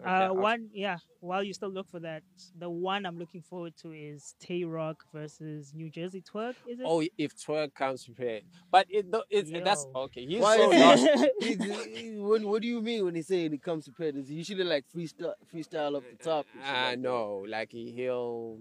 [0.00, 0.98] Okay, Uh, I'll- one, yeah.
[1.20, 2.22] While you still look for that,
[2.56, 6.54] the one I'm looking forward to is Tay Roc versus New Jersey Twerk.
[6.68, 6.86] Is it?
[6.86, 10.24] Oh, if Twerk comes prepared, but it, no, it's that's okay.
[10.26, 11.06] He's Why so is lost.
[11.40, 14.14] He's- he- what, what do you mean when he say it comes to pet?
[14.14, 16.46] Is he usually like freestyle, freestyle off the top?
[16.54, 16.98] and shit I like that?
[17.00, 18.58] know, like he, he'll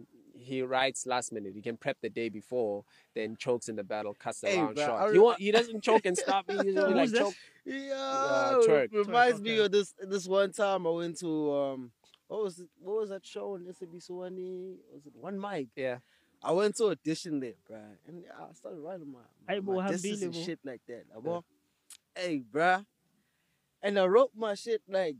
[0.47, 1.53] he writes last minute.
[1.53, 2.83] He can prep the day before,
[3.13, 5.01] then chokes in the battle, cuts the Hey, round bro, short.
[5.01, 6.45] I he re- won't, he doesn't choke and stop.
[6.49, 7.19] He usually Who's like this?
[7.19, 7.33] choke.
[7.65, 8.91] Yeah, Twerk.
[8.93, 11.91] reminds Twerk, me of this this one time I went to um
[12.27, 14.35] what was it, what was that show in SABC One?
[14.93, 15.67] Was it One Mic?
[15.75, 15.97] Yeah.
[16.43, 19.19] I went to audition there, bruh, and I started writing my,
[19.53, 20.45] Ay, my, my disses and buhambile mo.
[20.45, 21.05] shit like that.
[21.17, 21.43] Abo.
[22.15, 22.85] Hey, bruh,
[23.81, 25.15] and I wrote my shit like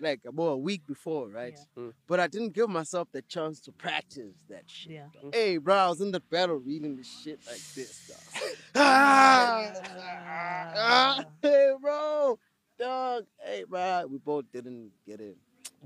[0.00, 1.54] like about a week before, right?
[1.76, 1.82] Yeah.
[1.82, 1.92] Mm.
[2.06, 4.92] But I didn't give myself the chance to practice that shit.
[4.92, 5.30] Yeah.
[5.32, 8.50] Hey, bro, I was in the battle reading this shit like this, dog.
[8.76, 9.72] ah,
[10.76, 12.38] ah, hey, bro,
[12.78, 13.24] dog.
[13.38, 15.34] Hey, bro, we both didn't get in.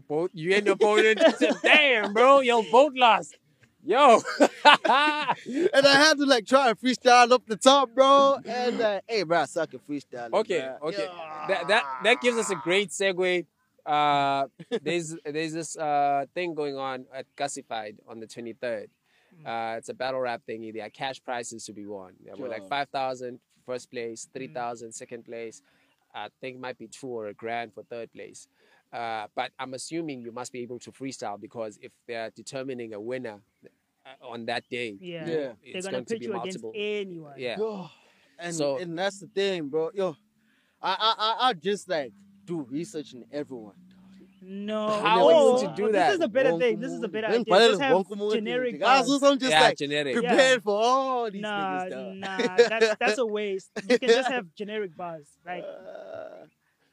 [0.08, 1.16] Both you end up voting.
[1.62, 3.36] Damn, bro, yo, both lost.
[3.84, 4.22] Yo.
[4.66, 8.38] And I had to like try and freestyle up the top, bro.
[8.46, 10.32] And uh, hey, bro, I suck at freestyle.
[10.32, 11.08] Okay, okay.
[11.48, 13.44] That that that gives us a great segue.
[13.86, 14.46] Uh,
[14.82, 18.86] there's there's this uh thing going on at Gussified on the 23rd.
[19.44, 20.72] Uh, it's a battle rap thingy.
[20.72, 22.12] There are cash prizes to be won.
[22.24, 22.68] Yeah, we're like Sure.
[22.68, 25.60] 5,000 first place, 3,000 second place.
[26.14, 28.46] I think it might be two or a grand for third place.
[28.92, 33.00] Uh, but I'm assuming you must be able to freestyle because if they're determining a
[33.00, 33.40] winner
[34.06, 35.26] uh, on that day, Yeah.
[35.26, 35.26] Yeah.
[35.26, 36.70] They're it's gonna going be you multiple.
[36.70, 36.76] against
[37.08, 37.34] anyone.
[37.36, 37.56] Yeah.
[37.58, 37.90] Yo,
[38.38, 39.90] and So- and that's the thing, bro.
[39.94, 40.14] Yo,
[40.80, 42.12] I I I, I just like
[42.44, 43.74] do research in everyone.
[44.46, 44.88] No.
[44.88, 45.92] How are you oh, to do that?
[45.92, 46.14] This that?
[46.14, 46.78] is a better thing.
[46.78, 47.68] This is a better Then idea.
[47.70, 49.22] Just have wonku generic Guys, bars.
[49.22, 50.22] I'm just yeah, like generic.
[50.22, 50.58] Yeah.
[50.58, 51.42] for all these things.
[51.42, 52.14] Nah, niggas, dog.
[52.16, 53.70] nah, that's that's a waste.
[53.88, 55.26] You can just have generic bars.
[55.46, 56.44] Like Uh,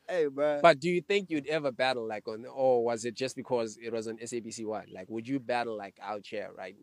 [0.08, 0.60] hey, bro.
[0.62, 3.92] But do you think you'd ever battle like on, or was it just because it
[3.92, 4.86] was on SABC One?
[4.94, 6.76] Like, would you battle like out here, right?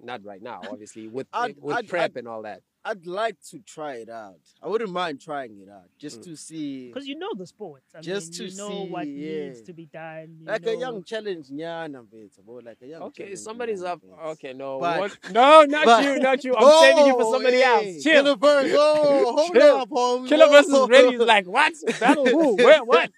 [0.00, 2.62] Not right now, obviously, with I'd- with I'd- prep I'd- and all that.
[2.84, 4.40] I'd like to try it out.
[4.60, 6.24] I wouldn't mind trying it out just Mm.
[6.24, 7.82] to see, because you know the sport.
[7.94, 10.38] I Just mean, to you know what see, needs to be done.
[10.40, 13.02] you like a young challenge, nyana, bit, about like a young.
[13.02, 14.00] Okay, challenge, somebody's up.
[14.00, 14.10] bit.
[14.32, 15.18] Okay, no, But- what?
[15.32, 16.54] no, not but- you, not you.
[16.58, 17.62] I'm saving you for Oh, somebody hey,
[17.94, 18.02] else.
[18.02, 18.22] Chill.
[18.24, 19.76] Killer Bird, oh, hold Chill.
[19.76, 20.28] up, homie.
[20.28, 20.88] Killer versus Oh.
[20.88, 21.72] Ready is like what?
[22.00, 22.56] Battle who?
[22.66, 22.84] Where?
[22.84, 23.10] What?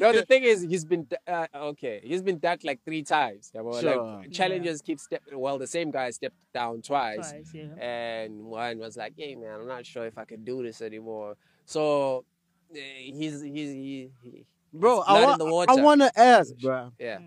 [0.00, 2.00] no, the thing is, he's been uh, okay.
[2.04, 3.50] He's been ducked like three times.
[3.54, 3.96] Yeah, well, Sure.
[4.18, 5.22] Like challenges keep step.
[5.32, 7.30] Well, the same guy stepped down twice.
[7.32, 7.64] Twice, yeah.
[7.80, 11.36] and one was like, "Hey man, I'm not sure if I can do this anymore."
[11.64, 12.24] So
[12.74, 12.78] eh,
[13.12, 16.92] he's he's he, he Bro, It's I, wa- in the I want to ask, bro.
[16.98, 17.18] yeah.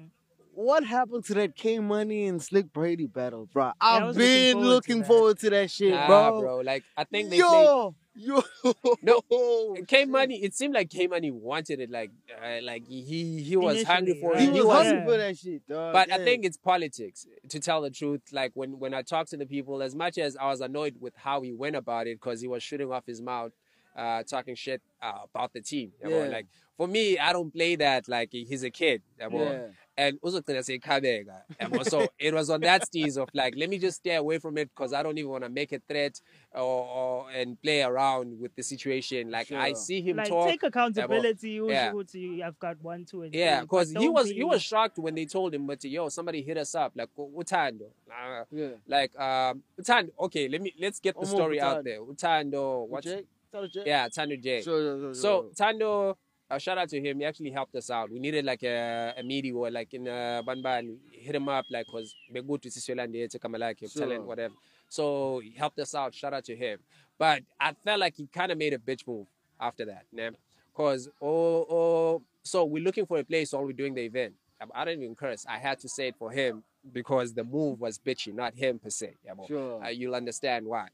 [0.53, 3.71] What happened to that K Money and Slick Brady battle, bro?
[3.79, 5.07] I've was looking been forward looking that.
[5.07, 6.39] forward to that shit, Nah, bro.
[6.41, 6.57] bro.
[6.59, 7.67] Like I think they played.
[8.13, 10.43] Yo, yo, No, K Money.
[10.43, 11.89] It seemed like K Money wanted it.
[11.89, 12.11] Like
[12.43, 14.41] uh, like he he was hungry for right?
[14.41, 14.45] it.
[14.49, 14.85] He He was was.
[14.87, 15.93] hungry for that shit, dog.
[15.93, 17.25] But I think it's politics.
[17.49, 20.35] To tell the truth, like when when I talk to the people, as much as
[20.35, 23.21] I was annoyed with how he went about it, because he was shooting off his
[23.21, 23.53] mouth,
[23.95, 25.93] uh, talking shit uh, about the team.
[26.01, 26.23] Yeah, boy.
[26.25, 26.29] Yeah.
[26.31, 26.47] Like
[26.81, 28.07] for me, I don't play that.
[28.07, 29.03] Like he's a kid.
[29.19, 29.43] Yeah, boy.
[29.43, 29.67] Yeah.
[30.03, 34.15] and uzogcina seyiqhabeka so it was on that steez of like let me just stay
[34.15, 36.15] away from it because i don't even want to make a threat
[36.53, 36.61] or,
[36.99, 41.51] or and play around with the situation like i see him like talk take accountability.
[41.75, 41.91] yeah.
[42.13, 42.47] Yeah.
[42.47, 45.25] I've got one, two, and yeah because he was be- he was shocked when they
[45.25, 47.09] told him but yo somebody hit us up like
[47.41, 48.69] utando uh, Yeah.
[48.95, 53.27] like um utando okay let me let's get the story out there utando what's Jake?
[53.51, 55.31] Tell yeah tando j Sure, sure, sure, So.
[55.55, 56.17] Tando,
[56.51, 57.19] uh, shout out to him.
[57.19, 58.11] He actually helped us out.
[58.11, 61.91] We needed like a, a media or like in uh, Banban, hit him up like
[61.93, 63.89] was be good to Sisweland to like Sure.
[64.01, 64.53] talent whatever.
[64.89, 66.13] So he helped us out.
[66.13, 66.79] Shout out to him.
[67.17, 69.27] But I felt like he kind of made a bitch move
[69.59, 70.31] after that, né?
[70.73, 74.33] Cause oh oh, so we're looking for a place while we're doing the event.
[74.61, 75.45] I- I don't even curse.
[75.49, 78.89] I had to say it for him because the move was bitchy, not him per
[78.89, 79.15] se.
[79.25, 79.33] Yeah.
[79.47, 79.83] Sure.
[79.83, 80.87] Uh, you'll understand why.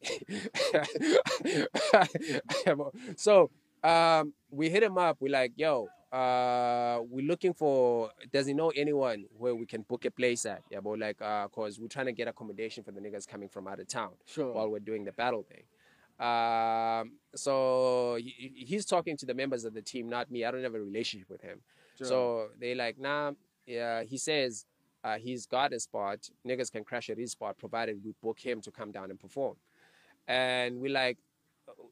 [0.73, 0.85] Yeah,
[3.15, 3.49] so
[3.87, 5.17] um, we hit him up.
[5.19, 8.11] We're like, yo, uh, we're looking for.
[8.31, 10.61] Does he know anyone where we can book a place at?
[10.71, 13.67] Yeah, but like, uh, cause we're trying to get accommodation for the niggas coming from
[13.67, 14.53] out of town Sure.
[14.53, 15.63] while we're doing the battle thing.
[16.19, 20.45] Um, so he, he's talking to the members of the team, not me.
[20.45, 21.59] I don't have a relationship with him.
[21.97, 22.07] Sure.
[22.07, 23.31] So they like, nah.
[23.65, 24.65] Yeah, he says
[25.03, 26.29] uh, he's got a spot.
[26.47, 29.57] Niggas can crash at his spot provided we book him to come down and perform.
[30.27, 31.17] And we like,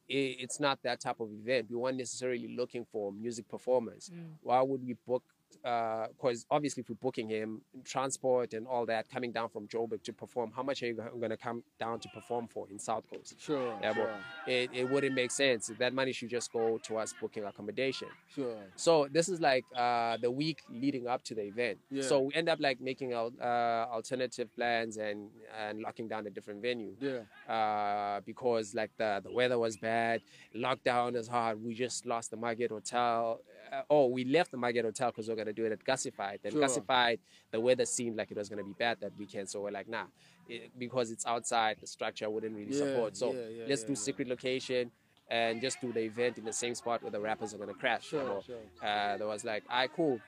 [0.08, 1.66] it's not that type of event.
[1.70, 4.10] We weren't necessarily looking for music performance.
[4.12, 4.34] Mm.
[4.42, 5.22] Why would we book?
[5.62, 10.12] Because obviously, if we're booking him, transport and all that, coming down from Joburg to
[10.12, 13.34] perform, how much are you going to come down to perform for in South Coast?
[13.38, 13.76] Sure.
[13.82, 14.10] Yeah, sure.
[14.46, 15.70] it, it wouldn't make sense.
[15.78, 18.08] That money should just go to us booking accommodation.
[18.34, 18.56] Sure.
[18.76, 21.78] So this is like uh, the week leading up to the event.
[21.90, 22.02] Yeah.
[22.02, 26.62] So we end up like making uh, alternative plans and and locking down a different
[26.62, 27.20] venue Yeah.
[27.52, 30.20] uh, because like the the weather was bad,
[30.54, 31.62] lockdown is hard.
[31.62, 33.40] We just lost the Market Hotel,
[33.72, 36.40] uh, oh, we left the Market Hotel because we are gonna do it at Gussified.
[36.42, 36.60] Then Sure.
[36.60, 37.18] Gussified,
[37.50, 40.04] the weather seemed like it was gonna be bad that weekend, so we're like, nah,
[40.48, 43.16] it, because it's outside, the structure wouldn't really Yeah, support.
[43.16, 44.90] So yeah, yeah, let's do secret location.
[45.28, 48.12] And just do the event in the same spot where the rappers are gonna crash.
[48.12, 48.42] you know.
[48.46, 48.60] sure.
[48.80, 50.20] Uh, there was like, alright, cool.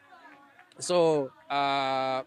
[0.81, 2.23] So uh,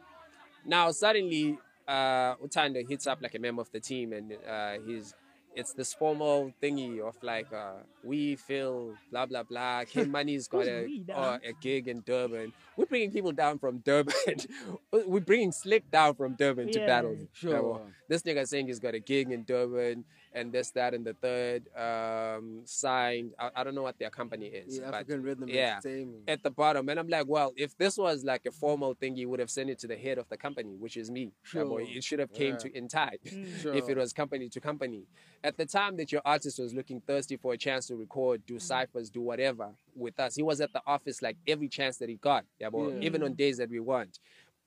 [0.65, 5.13] now suddenly, uh, Utando hits up like a member of the team, and uh, he's
[5.55, 9.83] it's this formal thingy of like uh, we feel blah blah blah.
[9.87, 12.53] King Money's got a, uh, a gig in Durban.
[12.77, 14.13] We're bringing people down from Durban.
[14.91, 17.17] We're bringing Slick down from Durban to battle.
[17.33, 17.81] Sure.
[18.07, 21.63] This nigga saying he's got a gig in Durban and this, that, and the third.
[21.77, 23.31] Um, signed.
[23.39, 24.77] I, I don't know what their company is.
[24.79, 25.77] Yeah, but African Rhythm yeah.
[25.83, 26.23] Entertainment.
[26.27, 26.87] at the bottom.
[26.89, 29.69] And I'm like, well, if this was like a formal thing, you would have sent
[29.69, 31.31] it to the head of the company, which is me.
[31.53, 31.85] Yeah, boy.
[31.85, 31.97] Sure.
[31.97, 32.57] It should have came Yeah.
[32.59, 33.17] to in time
[33.61, 33.73] Sure.
[33.73, 35.03] if it was company to company.
[35.43, 38.59] At the time that your artist was looking thirsty for a chance to record, do
[38.59, 42.15] ciphers, do whatever with us, he was at the office like every chance that he
[42.15, 42.45] got.
[42.59, 42.93] Yeah, boy.
[42.93, 42.99] Yeah.
[43.01, 44.19] Even on days that we weren't.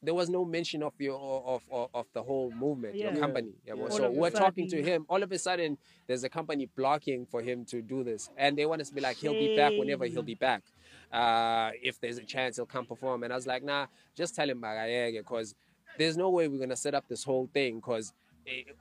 [0.05, 3.53] There was no mention of your of of, of the whole movement, your company.
[3.67, 3.75] Yeah.
[3.75, 3.89] Yeah.
[3.89, 5.07] So All of a we're talking to him.
[5.09, 8.67] All of a sudden, there's a company blocking for him to do this, and they
[8.67, 10.63] want us to be like, he'll be back whenever he'll be back.
[11.13, 13.23] Uh, if there's a chance he'll come perform.
[13.23, 13.87] And I was like, nah,
[14.17, 15.55] just tell him because
[15.97, 18.13] there's no way we're gonna set up this whole thing because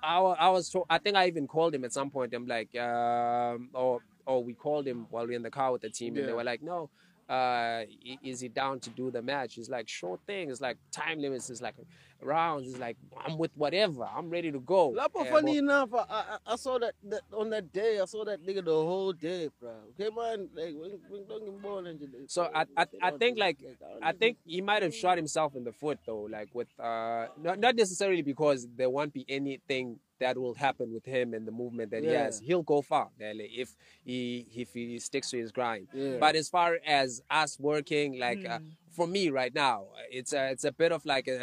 [0.01, 2.33] I, I was told, I think I even called him at some point.
[2.33, 5.81] I'm like, um, or or we called him while we are in the car with
[5.81, 6.89] the team, and they were like, no.
[7.29, 7.83] Uh,
[8.23, 9.55] is he down to do the match?
[9.55, 10.49] He's like, sure thing.
[10.49, 11.49] It's like time limits.
[11.49, 11.75] It's like
[12.21, 12.67] rounds.
[12.67, 14.03] It's like I'm with whatever.
[14.03, 14.89] I'm ready to go.
[14.89, 17.99] Lapo, funny enough, I, I I saw that, that on that day.
[18.01, 19.71] I saw that nigga the whole day, bro.
[19.99, 20.49] Okay, man.
[20.53, 23.57] Like when when don't get So I, I, I think like
[24.01, 27.59] I think he might have shot himself in the foot though, like with uh not
[27.59, 31.87] not necessarily because there won't be anything that will happen with him and the movement
[31.93, 32.33] that he has.
[32.47, 33.69] He'll go far, really, if
[34.09, 34.19] he
[34.63, 35.85] if he sticks to his grind.
[35.93, 36.17] Yeah.
[36.25, 36.69] But as far
[37.01, 37.09] as
[37.43, 38.71] us working, like uh, Mm.
[38.97, 39.79] for me right now,
[40.19, 41.39] it's a it's a bit of like a,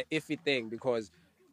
[0.00, 1.04] a iffy thing because.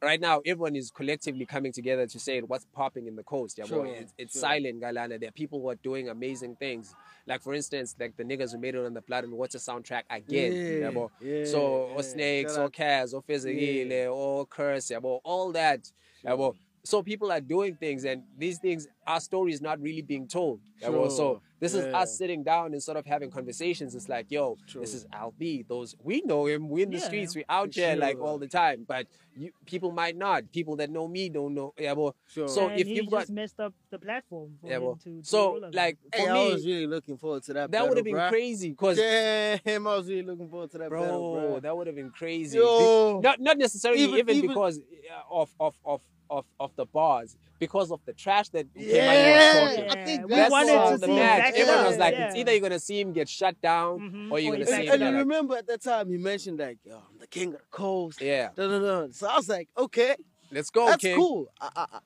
[0.05, 3.57] Right now, everyone is collectively coming together to say what's popping in the coast.
[3.57, 3.65] Yeah.
[3.65, 4.41] Sure, It's, it's sure.
[4.41, 5.19] silent, Galana.
[5.19, 6.93] There are people who are doing amazing things.
[7.25, 10.03] Like for instance, like the niggas who made it on the Blood and Water soundtrack
[10.11, 10.81] again.
[10.81, 11.07] Yeah, boy.
[11.21, 11.95] yeah, So, yeah.
[11.95, 15.91] or snakes, Shout or Kaz, or Fizagile, or Curse, yeah, all that.
[16.23, 16.51] Yeah, boy.
[16.85, 20.59] So people are doing things, and these things, our story is not really being told.
[20.81, 21.09] Yeah, boy.
[21.09, 21.41] So Sure.
[21.59, 23.95] this is us sitting down and sort of having conversations.
[23.95, 25.65] It's like, yo, this is Al B.
[25.67, 26.69] Those we know him.
[26.69, 27.35] We in the Yeah, streets.
[27.35, 28.85] We out for here like all the time.
[28.87, 30.51] But you, people might not.
[30.51, 31.73] People that know me don't know.
[31.77, 32.11] Yeah, boy.
[32.27, 32.47] Sure.
[32.47, 35.21] So and if he you've just messed up the platform for yeah, him well, to,
[35.21, 37.71] to so like for hey, I me, was really looking forward to that.
[37.71, 38.31] that would have been battle, bruh.
[38.31, 41.59] crazy because Damn, I was really looking forward to that bro, battle, bro.
[41.61, 42.57] that would have been crazy.
[42.59, 43.21] Yo.
[43.23, 47.37] Not not necessarily Even- even, even- because uh, of of of of of the bars,
[47.59, 49.89] because of the trash that Yeah, K-Money was talking.
[49.99, 51.39] I think we that's That's wanted all to the see match.
[51.41, 52.25] back Everyone was like, yeah.
[52.27, 54.31] it's either you're gonna see him get shut down Mhm.
[54.31, 54.91] or you're Or gonna he's see And, him.
[54.93, 57.53] and get, you like- remember at that time you mentioned like, yo, I'm the king
[57.53, 58.21] of the coast.
[58.21, 59.07] yeah, Da, da, da.
[59.11, 60.15] So I was like, okay,
[60.51, 61.15] let's go, that's King.
[61.17, 61.47] cool.
[61.61, 61.99] I, I, I,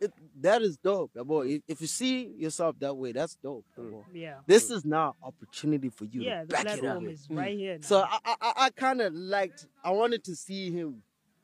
[0.00, 1.48] it, that is dope, yeah, boy.
[1.48, 3.64] If, if you see yourself that way, that's dope.
[3.76, 3.90] yeah, Mm.
[3.90, 4.04] boy.
[4.14, 4.34] Yeah.
[4.46, 6.78] This is now opportunity for you Yeah, to the back it up.
[6.78, 7.78] platform is right here.
[7.82, 8.08] So now.
[8.12, 9.66] I, I, I- I kind of liked.
[9.82, 11.02] I wanted to see him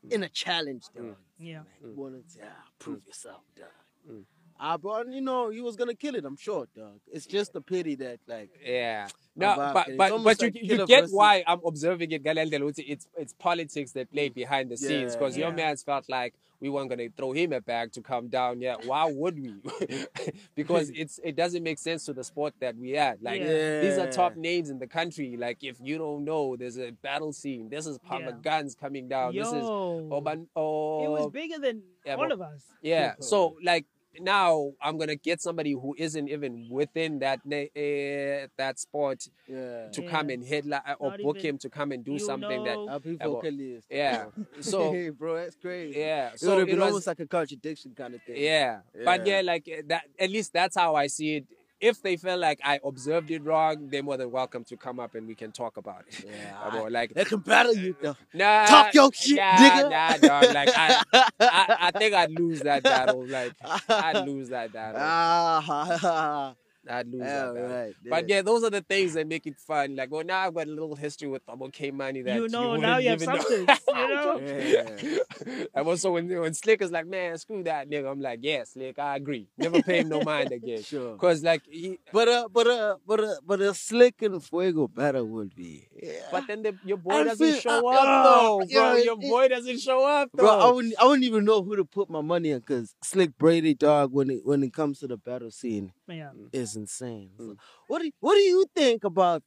[0.09, 1.05] in a challenge, dog.
[1.05, 1.15] Mm.
[1.39, 1.61] Yeah.
[1.81, 4.25] Like, wanted to ah, prove yourself, dog.
[4.55, 4.61] Mm.
[4.61, 6.25] Ah, but you know he was gonna kill it.
[6.25, 7.01] I'm sure, dog.
[7.13, 9.09] It's just a pity that like Yeah.
[9.37, 12.69] No, but but but you like you get versus- why I'm observing it, Galendelo.
[12.69, 15.19] It's it's it's politics that play behind the scenes Yeah.
[15.19, 15.57] because your Yeah.
[15.57, 18.61] man's felt like we weren't gonna throw him a bag to come down.
[18.61, 19.55] Yeah, why would we?
[20.55, 23.23] because it's it doesn't make sense to the sport that we at.
[23.23, 23.81] Like Yeah.
[23.81, 25.37] these are top names in the country.
[25.37, 27.69] Like if you don't know, there's a battle scene.
[27.69, 28.37] This is Palmer Yeah.
[28.43, 29.35] Guns coming down.
[29.35, 30.09] This is Yo.
[30.13, 30.49] Oban.
[30.55, 32.63] Oh, it was bigger than yeah, all but- of us.
[32.83, 33.15] yeah.
[33.21, 33.87] So like
[34.21, 39.89] now I'm gonna get somebody who isn't even within that uh, that sport yeah.
[39.93, 40.11] to Yeah.
[40.11, 43.17] come and headline or Not book him to come and do something know- Happy Yeah,
[43.21, 43.87] but- vocalist.
[43.91, 44.27] Yeah.
[44.61, 45.95] So- hey, bro, that's crazy.
[45.95, 46.29] that yeah.
[46.33, 48.37] It So would have it was almost like a contradiction kind of thing.
[48.37, 48.81] yeah.
[49.05, 49.37] But Yeah.
[49.37, 50.03] yeah, like uh, that.
[50.19, 51.47] At least that's how I see it.
[51.81, 55.15] If they feel like I observed it wrong, they're more than welcome to come up
[55.15, 56.25] and we can talk about it.
[56.27, 58.17] Yeah, like They can battle you though.
[58.35, 59.91] nah, Talk your shit, nah, nigga.
[59.91, 60.55] Nah, dog.
[60.55, 61.03] Like I,
[61.41, 63.27] I, I think I'd lose that battle.
[63.27, 63.53] Like
[63.89, 65.01] I'd lose that battle.
[65.03, 66.55] ah,
[66.89, 67.69] I'd lose yeah, that battle.
[67.69, 67.95] right.
[68.09, 69.97] But yeah, those are the things that make it fun.
[69.97, 72.71] Like, well, now I've got a little history with Abo K Money that You know,
[72.71, 73.49] wouldn't now you have even know.
[73.89, 74.41] you know?
[74.41, 75.65] Yeah.
[75.75, 78.11] and also when when Slick is like, man, screw that nigga.
[78.11, 79.49] I'm like, yeah, Slick, I agree.
[79.57, 80.83] Never pay him no mind again.
[80.83, 81.17] Sure.
[81.17, 85.27] Cause like he, But uh, but uh, but uh, but a slick and fuego battle
[85.27, 85.89] would be.
[86.03, 86.13] Yeah.
[86.31, 88.67] but then the, your boy I doesn't feel- show uh, up uh, though, bro.
[88.69, 90.43] yeah, your it- boy doesn't show up though.
[90.45, 93.37] Bro, I wouldn't, I wouldn't even know who to put my money on because Slick
[93.39, 96.31] Brady, dog, when it when it comes to the battle scene, Yeah.
[96.53, 97.31] is insane.
[97.39, 97.57] Mm.
[97.89, 99.43] what do you, what do you think about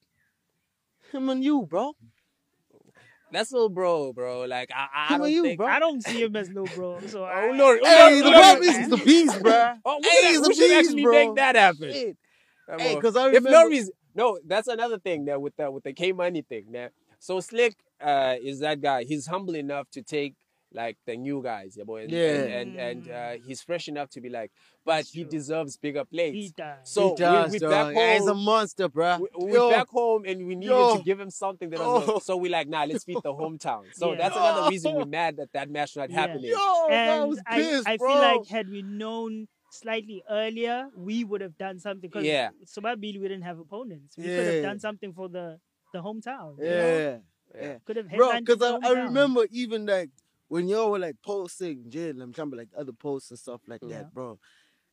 [1.11, 1.93] Him and you, bro.
[3.31, 4.43] That's little bro, bro.
[4.45, 5.57] Like I, I Him don't and you, think.
[5.57, 5.67] bro.
[5.67, 6.99] I don't see him as no bro.
[7.07, 7.79] So I, Oh Lord!
[7.83, 9.73] Hey, the Lord, problem is the beast, bro.
[9.85, 11.11] Oh, we Hey, should, he's we the should beast, actually bro.
[11.11, 11.91] make that happen.
[11.91, 12.17] Shit.
[12.79, 13.01] Hey, on.
[13.01, 15.93] 'cause I if no remember- reason, no, that's another thing that with the with the
[15.93, 16.65] K Money thing.
[16.71, 19.03] There, so Slick uh, is that guy.
[19.03, 20.33] He's humble enough to take
[20.84, 22.30] like the new guys, yeah, boy, and, Yeah.
[22.36, 24.51] and and, and uh, he's fresh enough to be like,
[24.86, 26.36] but he deserves bigger plates.
[26.43, 26.78] he does.
[26.95, 27.71] So he does, we, we dog.
[27.71, 29.17] back Yeah, he's a monster, bro.
[29.23, 30.97] We, we Yo, back home and we needed Yo.
[30.97, 32.13] to give him something that Oh.
[32.15, 34.17] was so we like nah let's beat the hometown so Yeah.
[34.21, 36.19] that's another reason we're mad that that match not Yeah.
[36.21, 36.57] happening yo,
[36.89, 38.07] I and was I, pissed, I bro.
[38.13, 42.09] feel like had we known slightly earlier, we would have done something.
[42.09, 42.49] Because Yeah.
[42.65, 44.15] Sababili, we didn't have opponents.
[44.17, 45.59] We could have done something for the
[45.93, 46.49] the hometown.
[46.59, 46.97] you know?
[46.97, 47.17] yeah,
[47.55, 47.61] Yeah.
[47.67, 47.75] yeah.
[47.86, 48.39] Could have bro.
[48.39, 50.09] Because I, I remember even like
[50.47, 53.81] when y'all were like posting jail, I'm talking about like other posts and stuff like
[53.83, 53.97] Yeah.
[53.99, 54.39] that, bro.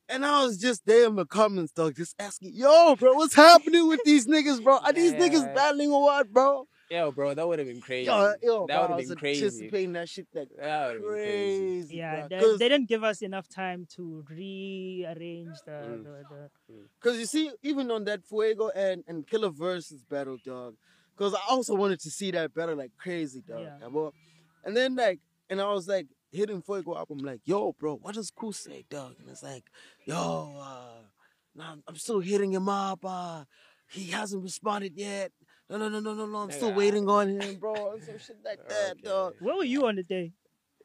[0.08, 3.88] And I was just there in the comments, dog, just asking, yo, bro, what's happening
[3.88, 4.76] with these niggas, bro?
[4.78, 5.20] Are these Yeah.
[5.20, 6.66] niggas battling or what, bro?
[6.90, 9.94] yo bro that would have been crazy Yo, yo, that would have been crazy anticipating
[9.94, 11.96] that shit like that would been crazy crazy.
[11.96, 12.28] Yeah, bro.
[12.28, 16.04] they, 'Cause- they didn't give us enough time to rearrange the, Mm.
[16.04, 16.24] the,
[16.68, 20.76] the Cause you see, even on that Fuego and and Killer versus battle, dog.
[21.16, 23.60] Cause I also wanted to see that battle like crazy, dog.
[23.62, 23.78] Yeah.
[23.80, 24.08] yeah.
[24.64, 25.20] And then like,
[25.50, 27.10] and I was like hitting Fuego up.
[27.10, 29.14] I'm like, yo, bro, what does Cool say, dog?
[29.20, 29.64] And it's like,
[30.04, 31.02] yo, uh,
[31.54, 33.00] nah, I'm- I'm still hitting him up.
[33.04, 33.44] Uh,
[33.90, 35.32] he hasn't responded yet.
[35.70, 36.38] No, no, no, no, no, no.
[36.38, 37.92] I'm still waiting on him, bro.
[37.92, 39.02] And some shit like that, Okay.
[39.02, 39.34] dog.
[39.40, 40.32] Where were you on the day?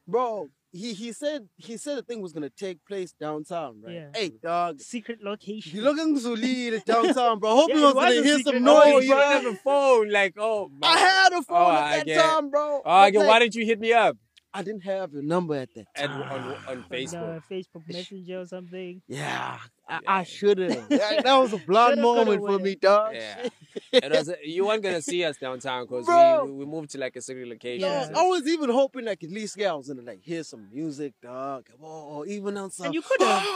[0.07, 3.93] Bro, he he said he said the thing was gonna take place downtown, right?
[3.93, 4.09] Yeah.
[4.15, 4.79] Hey, dog.
[4.79, 5.75] Secret location.
[5.75, 7.55] You looking to lead downtown, bro.
[7.55, 9.45] Hoping Yeah, I it was gonna was a hear some no noise, you didn't have
[9.45, 12.81] a phone like oh I had a phone Oh, at I that get- time, bro.
[12.85, 14.17] oh okay But, why didn't you hit me up
[14.53, 16.11] I didn't have your number at that time.
[16.23, 19.01] on on on Facebook the Facebook Messenger or something.
[19.07, 19.99] Yeah, I, Yeah.
[20.07, 20.89] I should have.
[20.89, 22.63] that was a blonde Shoulda, coulda, moment for woulda.
[22.63, 23.13] me, dog.
[23.13, 23.49] Yeah.
[23.91, 26.45] it was you weren't gonna see us downtown because Bro.
[26.45, 28.05] we, we moved to like a secret location Yeah.
[28.07, 30.67] Dog, I was even hoping like at least yeah, I was gonna like hear some
[30.73, 31.67] music, dog.
[31.79, 32.87] Or, or even on some.
[32.87, 33.45] And you could have.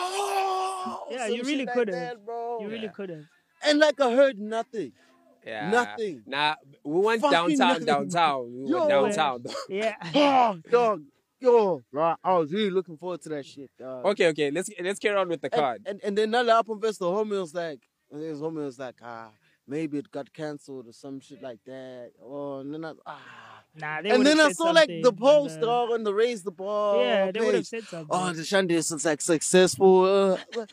[1.10, 1.92] Yeah, some you really shit like coulda.
[1.94, 2.60] that, bro.
[2.62, 2.90] You really Yeah.
[2.90, 3.24] could have.
[3.66, 4.92] And like I heard nothing.
[5.46, 6.24] Yeah Nothing.
[6.26, 7.86] nah we went Fucking downtown nothing.
[7.86, 8.78] downtown we Yo.
[8.80, 9.96] went downtown Yeah.
[10.16, 11.04] Oh, dog.
[11.40, 14.06] Yo, bro, I was really looking forward to that shit, dog.
[14.06, 16.80] okay okay let's let's carry on with the card And, and then another the album
[16.82, 17.80] fest, the homie was like,
[18.12, 19.30] his homie was like, ah,
[19.68, 22.12] maybe it got cancelled or some shit like that.
[22.24, 23.20] Oh, and then I, ah.
[23.76, 26.14] Nah, they and then I saw like the something post, on the- dog, on the
[26.14, 27.04] Raise the Ball.
[27.04, 28.08] Yeah, they would have said something.
[28.12, 30.06] Oh, the Shandy is like successful.
[30.06, 30.38] Uh,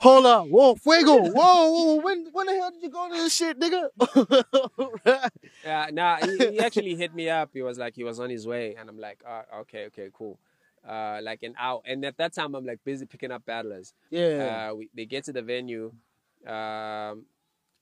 [0.00, 3.34] hold up, whoa, Fuego, whoa, whoa, when when the hell did you go to this
[3.34, 3.88] shit, nigga?
[5.64, 7.50] Yeah, nah, he, he actually hit me up.
[7.52, 10.38] He was like, he was on his way, and I'm like, uh, okay, okay, cool.
[10.88, 13.92] Uh, like an hour, and at that time, I'm like busy picking up battlers.
[14.10, 15.92] yeah, Uh, we, they get to the venue,
[16.46, 17.24] um,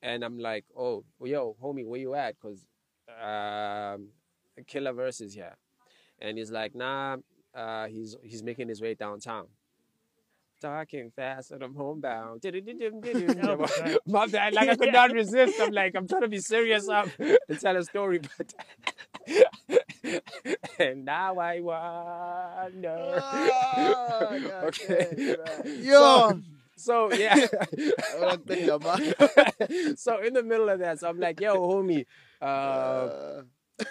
[0.03, 2.39] and I'm like, oh, yo, homie, where you at?
[2.41, 2.65] Cause
[3.23, 4.09] um,
[4.67, 5.55] Killer Verse is here,
[6.21, 7.19] and he's like, nah,
[7.55, 9.47] uh, he's he's making his way downtown.
[10.61, 12.43] Talking fast and I'm homebound.
[14.07, 14.55] My bad.
[14.55, 15.61] Like I could not resist.
[15.61, 18.55] I'm like, I'm trying to be serious up and tell a story, but
[20.79, 23.19] and now I wonder.
[23.21, 25.37] Ah, okay.
[25.39, 25.67] right.
[25.67, 26.41] Yo.
[26.77, 27.35] So, so yeah.
[28.23, 29.01] I think about-
[29.99, 32.07] so in the middle of that, so I'm like, yo, homie.
[32.41, 33.43] Uh, Uh,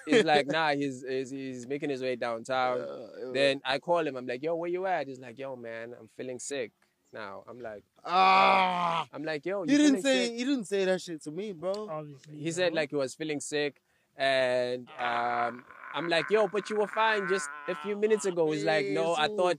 [0.05, 2.81] he's like, nah, he's, he's he's making his way downtown.
[2.81, 4.15] uh, Then I call him.
[4.15, 5.07] I'm like, yo, where you at?
[5.07, 6.71] He's like, yo, man, I'm feeling sick
[7.13, 7.43] now.
[7.47, 10.39] I'm like, ah, I'm like, yo, you you didn't say sick?
[10.39, 11.87] you didn't say that shit to me, bro.
[11.89, 12.37] Obviously.
[12.37, 13.81] He said like he was feeling sick,
[14.17, 15.63] and um,
[15.95, 18.51] I'm like, yo, but you were fine just a few minutes ago.
[18.51, 19.57] He's like, no, I thought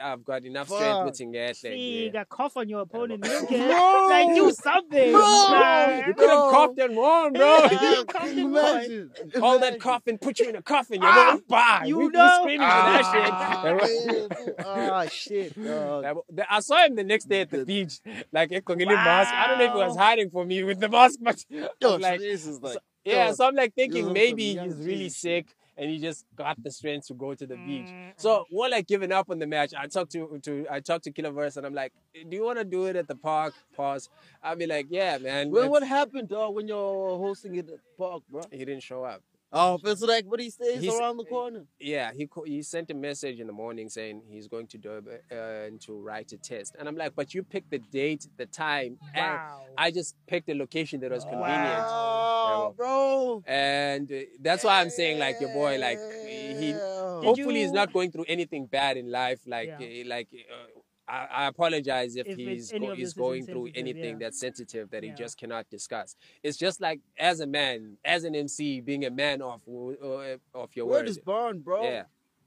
[0.00, 1.04] I've got enough strength Fuck.
[1.06, 1.56] with Tinget.
[1.56, 3.22] See, Like, got cough on your opponent.
[3.22, 3.38] bro.
[3.42, 3.66] Okay.
[3.66, 4.08] Bro.
[4.08, 5.12] Like, do something.
[5.12, 5.50] Bro.
[5.50, 6.04] man.
[6.06, 6.50] you could have Bro.
[6.52, 7.58] coughed and won, bro.
[7.70, 8.02] Yeah.
[8.08, 8.58] Coffin boy.
[8.60, 9.10] Imagine.
[9.42, 9.80] All that Imagine.
[9.80, 11.02] coughing put you in a coffin.
[11.02, 12.38] You Ah, know, bah, you we, we know?
[12.42, 14.46] screaming for Ah, that shit.
[14.46, 14.54] man.
[14.64, 16.02] Ah, shit, dog.
[16.04, 17.98] That- that- I saw him the next day at the beach,
[18.32, 19.32] like a Kongili mask.
[19.34, 22.00] I don't know if he was hiding for me with the mask, but Yo, I'm
[22.00, 23.32] like, this is like, yeah.
[23.32, 25.46] So I'm like thinking maybe he's really sick
[25.76, 27.88] and he just got the strength to go to the beach.
[27.88, 28.12] Mm.
[28.16, 29.72] So more like giving up on the match.
[29.76, 32.64] I talked to to I talked to Killerverse and I'm like, do you want to
[32.64, 33.54] do it at the park?
[33.74, 34.10] Pause.
[34.42, 35.50] I'll be like, yeah, man.
[35.50, 38.42] Well, what happened, dog, when you're hosting it at the park, bro?
[38.50, 39.22] He didn't show up.
[39.54, 41.64] Oh, it's like what he says He's- around the corner.
[41.78, 45.76] Yeah, he he sent a message in the morning saying he's going to Durban uh,
[45.80, 49.34] to write a test, and I'm like, but you picked the date, the time, and
[49.36, 49.60] Wow.
[49.76, 51.84] I just picked a location that was convenient.
[51.86, 53.42] Wow, bro.
[53.46, 56.70] And uh, that's why I'm saying, like your boy, like he.
[56.70, 57.20] Yeah.
[57.22, 59.40] Hopefully, he's not going through anything bad in life.
[59.46, 60.02] Like, Yeah.
[60.04, 60.80] uh, like uh,
[61.12, 64.26] I, I apologize if, If he's go, he's is going through anything yeah.
[64.26, 66.16] that's sensitive that he just cannot discuss.
[66.42, 70.68] It's just like as a man, as an MC, being a man of uh, of
[70.74, 71.08] your Word word.
[71.08, 71.82] is bond, bro.
[71.84, 72.04] Yeah.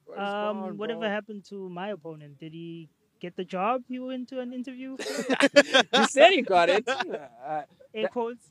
[0.07, 1.09] Word is Um, bond, whatever bro.
[1.09, 2.39] happened to my opponent?
[2.39, 2.89] Did he
[3.20, 3.84] get the job?
[3.88, 4.97] He went to an interview.
[5.93, 6.88] he said he got it.
[7.47, 7.61] Uh,
[7.93, 8.45] Air quotes.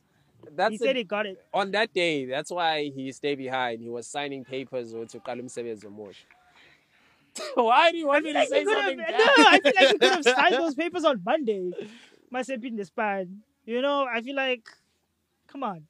[0.57, 1.37] that's He the- said he got it.
[1.53, 2.25] on that day.
[2.25, 3.83] That's why he stayed behind.
[3.83, 6.21] He was signing papers to Kalum Sebezo Mosh.
[7.55, 8.99] Why do you want me to Like, say he could have- something?
[9.11, 9.45] no.
[9.49, 11.71] I feel like you could have signed those papers on Monday.
[12.31, 13.43] Must have been the span.
[13.65, 14.67] You know, I feel like,
[15.49, 15.85] come on.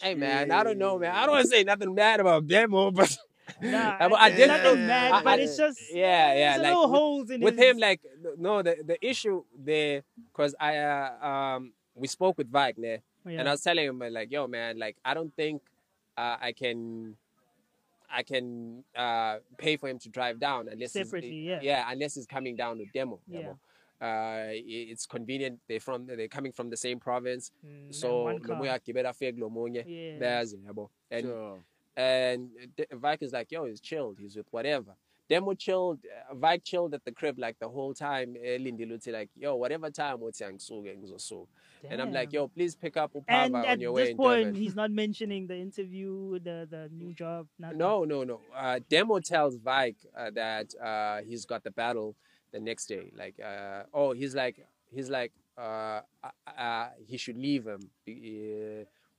[0.00, 1.14] Hey man, I don't know, man.
[1.14, 3.16] I don't want to say nothing bad about Demo, but
[3.60, 4.48] Nah, I, I did.
[4.48, 6.52] nothing mad, I- but I- it's just yeah, yeah.
[6.56, 8.00] Like little with, holes in with his, him, like
[8.38, 10.02] no, the the issue there,
[10.34, 13.38] cause I uh, um we spoke with Wagner, Yeah.
[13.40, 15.62] and I was telling him like, yo, man, like I don't think
[16.16, 17.16] uh, I can.
[18.12, 21.60] I can uh, pay for him to drive down unless he's- Separately, yeah.
[21.62, 23.20] yeah, unless he's coming down with demo.
[23.26, 23.52] Yeah.
[24.00, 25.60] Uh, it's convenient.
[25.68, 28.24] They're from they're coming from the same province, Mm, so
[28.58, 29.36] lomuya gibela fake.
[29.86, 30.18] Yeah.
[30.18, 30.54] There's.
[31.10, 31.58] And Sure.
[31.96, 34.18] and D- Vike is like, yo, he's chilled.
[34.18, 34.94] He's with whatever.
[35.28, 36.00] Demo chilled.
[36.30, 38.36] Uh, Vike chilled at the crib like the whole time.
[38.42, 41.46] eh, Lindy Luti like, yo, whatever time uthi angisuke ngizosuka.
[41.90, 44.16] And I'm like, yo, please pick up And Upava at on your way At this
[44.16, 47.48] point, he's not mentioning the interview, the the new job.
[47.58, 47.78] Nothing.
[47.78, 48.40] No, no, no.
[48.54, 52.14] Uh, Demo tells Vike uh, that uh, he's got the battle
[52.52, 53.12] the next day.
[53.16, 57.90] Like, uh, oh, he's like, he's like, uh, uh, uh, he should leave him.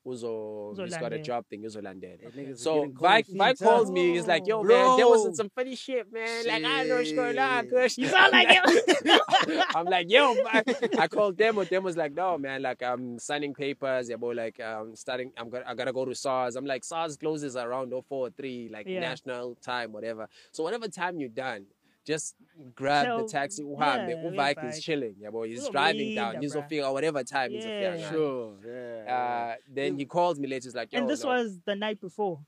[0.06, 1.64] Uzo, he's got a job thing.
[1.64, 2.22] Uzolandela.
[2.24, 3.66] That niggas are So getting cold Vike, feet, Vike huh?
[3.66, 4.14] calls me.
[4.16, 6.46] He's like, "Yo, man, there was some funny shit, man.
[6.46, 7.72] Like I know what's going on, Shit.
[7.72, 9.20] Kush." You sound like him.
[9.76, 11.00] I'm like, "Yo," Vike.
[11.00, 11.64] I called Demo.
[11.64, 12.62] Demo's like, "No, man.
[12.62, 14.10] Like I'm signing papers.
[14.10, 14.34] Yeah, boy.
[14.34, 15.32] Like I'm starting.
[15.38, 15.64] I'm gonna.
[15.66, 16.56] I gotta go to SARS.
[16.58, 19.00] I'm like, SARS closes around 0403, like Yeah.
[19.00, 20.28] national time, whatever.
[20.52, 21.66] So whatever time you're done."
[22.06, 22.36] Just
[22.76, 23.64] grab Tell- the taxi.
[23.64, 24.08] yeah, uhambe.
[24.24, 24.64] we Uvike Vike.
[24.66, 25.16] is chilling.
[25.20, 25.48] Yeah, boy.
[25.48, 26.42] He's Uzobuya, driving down.
[26.42, 26.68] He's bruh.
[26.68, 27.96] figure whatever time he's Yeah.
[27.96, 28.12] yeah.
[28.12, 28.54] Sure.
[28.66, 29.16] Yeah.
[29.16, 30.68] Uh, then he calls me later.
[30.68, 31.30] He's like, Yo, and this no.
[31.30, 32.42] was the night before,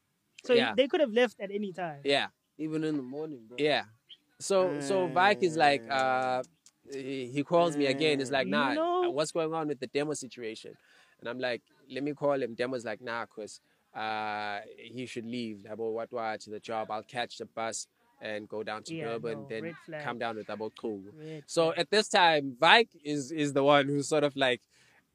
[0.44, 0.74] so Yeah.
[0.76, 2.02] they could have left at any time.
[2.04, 2.28] yeah.
[2.58, 3.58] Even in the morning, bro.
[3.60, 3.84] Yeah.
[4.40, 6.42] So so bike is like uh
[6.92, 8.22] he, he calls me again.
[8.22, 10.74] It's like, You nah, know- what's going on with the demo situation?
[11.20, 12.56] And I'm like, let me call him.
[12.56, 13.60] Demo's like, nah, cause
[13.94, 15.66] uh he should leave.
[15.70, 16.92] About what what to the job.
[16.92, 17.88] I'll catch the bus
[18.22, 21.02] and go down to Yeah, Durban, no, then come down with about cool.
[21.46, 21.80] So flag.
[21.80, 24.62] at this time, Vike is is the one who's sort of like,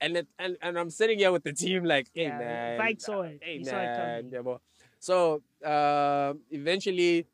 [0.01, 3.01] and it, and and I'm sitting here with the team like, hey Yeah, man, Vike
[3.01, 3.39] saw it.
[3.43, 4.31] Hey He saw it coming.
[4.33, 4.57] yeah, boy.
[4.99, 7.27] So um eventually,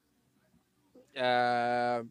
[1.19, 2.03] uh,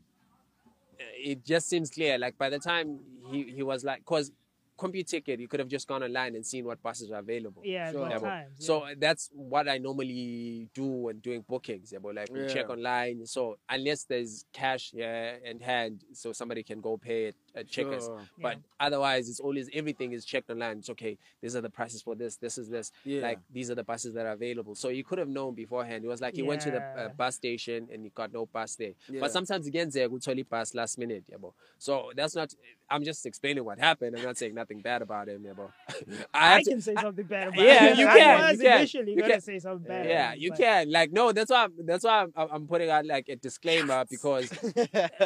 [1.00, 2.18] it just seems clear.
[2.18, 3.00] Like by the time
[3.32, 4.32] he he was like, cause
[4.78, 7.62] CompuTicket, you could have just gone online and seen what buses are available.
[7.66, 8.10] yeah, Sure.
[8.10, 8.56] Yeah, but- times.
[8.60, 8.66] yeah.
[8.66, 11.92] So that's what I normally do when doing bookings.
[11.92, 13.26] Yeah, but like we check online.
[13.26, 18.06] So unless there's cash yeah, in hand, so somebody can go pay it at checkers.
[18.06, 18.22] Sure.
[18.42, 20.80] But otherwise, it's always everything is checked online.
[20.80, 21.18] It's okay.
[21.42, 22.38] These are the prices for this.
[22.38, 22.92] This is this.
[23.04, 23.22] Yeah.
[23.22, 24.76] Like these are the buses that are available.
[24.76, 26.04] So you could have known beforehand.
[26.04, 28.76] It was like he went to the uh, bus station and he got no bus
[28.76, 28.92] there.
[29.10, 29.20] Yeah.
[29.22, 31.24] But sometimes again, they good totally pass last minute.
[31.30, 31.54] Yeah, bro.
[31.78, 32.54] So that's not.
[32.90, 34.16] I'm just explaining what happened.
[34.16, 35.44] I'm not saying nothing bad about him.
[35.46, 35.72] Yeah, bro.
[35.90, 35.94] I
[36.34, 37.98] I have to- can say something bad about yeah, it.
[37.98, 39.42] you I can, was you can, initially you gonna can.
[39.42, 40.06] say something bad.
[40.08, 40.92] yeah, about it, you but- can.
[40.92, 41.64] Like, no, that's why.
[41.64, 44.52] I'm, that's why I'm, I'm putting out like a disclaimer because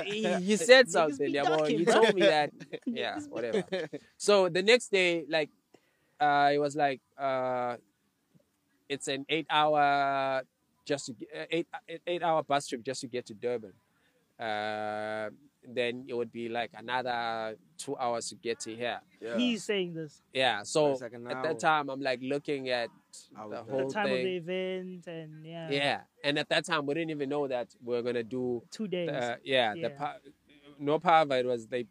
[0.06, 1.30] he, he said something.
[1.32, 1.58] Yeah, boy.
[1.58, 2.52] ducking, He told me that.
[2.86, 3.64] Yeah, whatever.
[4.18, 5.50] So the next day, like,
[6.20, 7.78] uh, it was like, uh,
[8.88, 10.44] it's an eight-hour
[10.86, 11.68] just to, get- uh, eight
[12.08, 13.74] eight hour bus trip just to get to Durban.
[14.40, 15.30] Uh,
[15.68, 19.00] then it would be like another two hours to get to here.
[19.22, 19.38] Yeah.
[19.38, 20.22] He's saying this.
[20.34, 20.64] Yeah.
[20.64, 22.90] So like at that time, I'm like looking at
[23.38, 23.66] I was the there.
[23.66, 27.12] The whole time of the event and yeah, Yeah, and at that time we didn't
[27.12, 28.64] even know that we are gonna do.
[28.72, 29.10] two days.
[29.10, 29.90] Uh, yeah, the Yeah.
[29.90, 30.16] pa-
[30.80, 31.42] no Pava.
[31.42, 31.86] It was they.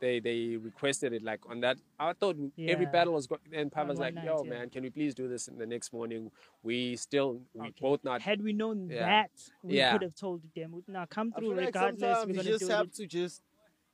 [0.00, 1.76] They they requested it like on that.
[1.98, 3.40] I thought every battle was going.
[3.52, 4.50] and Pava On was like, night, "Yo, yeah.
[4.50, 6.30] man, can we please do this in the next morning?
[6.62, 7.74] We still we Okay.
[7.80, 9.00] both not Had we known Yeah.
[9.00, 9.30] that,
[9.62, 9.92] we Yeah.
[9.92, 12.00] could have told them, "Now come I through feel like regardless.
[12.00, 13.42] sometimes We're you gonna just do have it." to just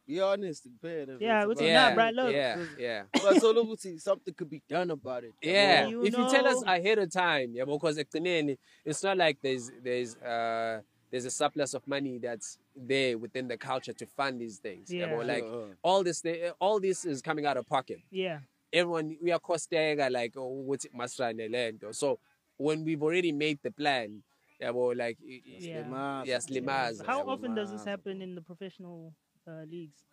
[0.07, 1.09] be honest and pay it.
[1.09, 2.33] if Yeah, it's it's about- yeah, not right, look.
[2.33, 3.03] yeah, yeah.
[3.13, 5.33] But so look, see, something could be done about it.
[5.43, 9.17] Yeah, You if you tell us know- ahead of time, yeah, because ekugcineni, it's not
[9.17, 14.07] like there's there's uh there's a surplus of money that's there within the culture to
[14.07, 14.93] fund these things.
[14.93, 15.17] Yeah, Yeah.
[15.17, 15.77] but like Sure.
[15.83, 16.23] all this
[16.61, 18.01] all this is coming out of pocket.
[18.11, 18.41] Yeah,
[18.73, 21.83] Everyone we are costega like oh, what's masrane land.
[21.93, 22.19] So
[22.57, 24.23] when we've already made the plan,
[24.61, 25.83] yeah, well, like i- i- Yeah.
[25.85, 27.05] Slimaza, Yes, Slimaza.
[27.07, 29.15] How Yeah, often does this happen in the professional
[29.49, 30.05] uh, leagues?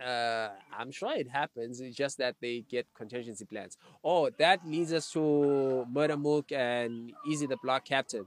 [0.00, 1.80] uh, I'm sure it happens.
[1.80, 3.76] It's just that they get contingency plans.
[4.02, 8.26] Oh, that leads us to Murder Mook and Eazy the Block Captain.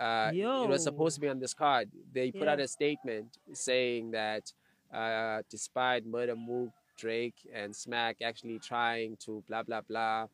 [0.00, 0.30] Uh,
[0.62, 1.90] it was supposed to be on this card.
[2.12, 4.52] They put out a statement saying that
[4.92, 10.26] uh, despite Murder Mook, Drake, and Smack actually trying to blah blah blah,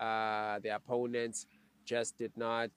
[0.00, 1.46] uh, their opponents
[1.84, 2.70] just did not,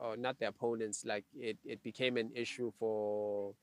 [0.00, 3.54] or not their opponents, like it, it became an issue for.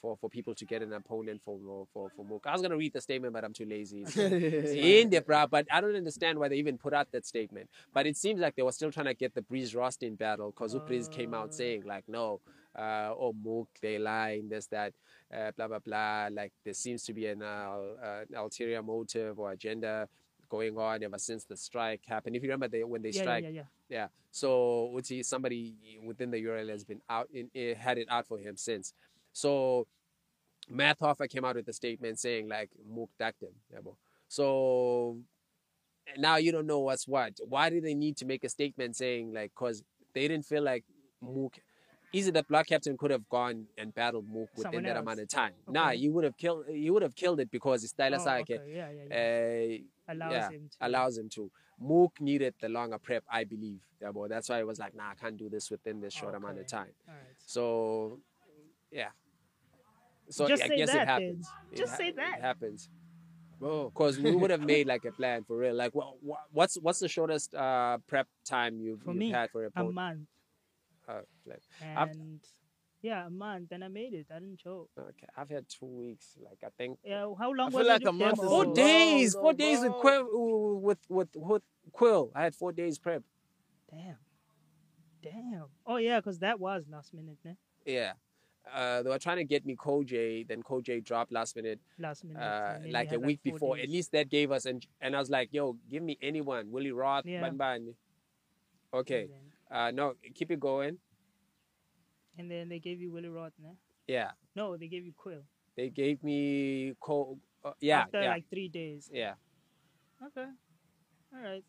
[0.00, 1.58] For, for people to get an opponent for
[1.92, 2.46] for for Mook.
[2.46, 4.04] I was gonna read the statement, but I'm too lazy.
[4.06, 7.26] So it's in there, bruh, but I don't understand why they even put out that
[7.26, 7.68] statement.
[7.92, 10.74] But it seems like they were still trying to get the Brizz Rawsteen battle because
[10.74, 11.52] Brizz came out Oh.
[11.52, 12.40] saying like, no,
[12.76, 14.94] uh, oh Mook, they lying, this that,
[15.36, 16.28] uh, blah blah blah.
[16.32, 17.46] Like there seems to be an, uh,
[18.02, 20.08] uh, an ulterior motive or agenda
[20.48, 22.36] going on ever since the strike happened.
[22.36, 23.62] If you remember, they, when they yeah, yeah, strike, yeah, yeah.
[23.88, 24.06] yeah.
[24.32, 25.74] So Uti, somebody
[26.04, 28.92] within the URL has been out in, eh, had it out for him since.
[29.32, 29.86] So
[30.68, 33.50] Math Hoffa came out with a statement saying like Mook ducked him.
[34.28, 35.18] So
[36.16, 37.38] now you don't know what's what.
[37.48, 39.82] Why did they need to make a statement saying like because
[40.14, 40.84] they didn't feel like
[41.20, 41.58] Mook
[42.12, 45.02] easy that Block Captain could have gone and battled Mook within Someone that else.
[45.02, 45.52] amount of time.
[45.68, 48.58] Nah, you would have killed you would have killed it because it's Tyler Oh, okay.
[48.68, 49.76] Yeah, yeah, yeah.
[49.76, 50.86] uh, Allows yeah, him to.
[50.86, 51.50] allows him to.
[51.78, 53.80] Mook needed the longer prep, I believe.
[54.02, 54.28] Yeah, boy.
[54.28, 56.66] That's why it was like, nah, I can't do this within this short amount of
[56.66, 56.88] time.
[57.06, 57.16] Right.
[57.46, 58.18] So,
[58.90, 59.10] yeah.
[60.30, 61.06] So Just I say guess that it then.
[61.06, 61.48] happens.
[61.72, 62.38] It Just ha- say that.
[62.38, 62.88] It happens.
[63.58, 65.74] Because we would have made like a plan for real.
[65.74, 66.14] Like, what,
[66.50, 69.84] what's what's the shortest uh, prep time you've, For you've me, had for a A
[69.84, 70.28] month.
[71.08, 71.60] Uh, like,
[71.96, 72.40] I've- And
[73.02, 74.26] yeah, a month, and I made it.
[74.30, 74.88] I didn't choke.
[74.98, 76.36] okay, I've had two weeks.
[76.42, 77.88] Like, I think Yeah, how long I was feel it?
[77.88, 78.46] like a month them?
[78.48, 79.34] four Oh, days.
[79.34, 79.92] Four days with.
[79.92, 80.80] Quill.
[80.80, 81.62] With, with with
[81.92, 82.30] Quill.
[82.34, 83.22] I had four days prep.
[83.90, 84.16] Damn.
[85.22, 85.66] Damn.
[85.86, 87.56] Oh yeah, because that was last minute, ne?
[87.84, 88.12] Yeah.
[88.72, 91.80] Uh, they were trying to get me Koj, then Koj dropped last minute.
[91.98, 92.40] Last minute.
[92.40, 93.76] uh, like a week four before.
[93.76, 93.84] days.
[93.84, 96.92] At least that gave us, and and I was like, yo, give me anyone, Willie
[96.92, 97.40] Roth, Yeah.
[97.40, 97.94] Ban Ban.
[98.92, 99.28] Okay,
[99.70, 100.98] uh, no, keep it going.
[102.38, 103.70] and then they gave you Willie Roth, ne?
[104.06, 105.42] Yeah, No, they gave you Quill.
[105.76, 107.38] they gave me co.
[107.64, 109.10] Uh, yeah, After yeah, like three days.
[109.12, 109.34] yeah.
[110.26, 110.46] Okay.
[111.34, 111.64] All right.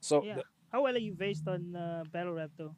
[0.00, 0.36] So Yeah.
[0.36, 2.74] the- How well are you based on uh, battle rap though?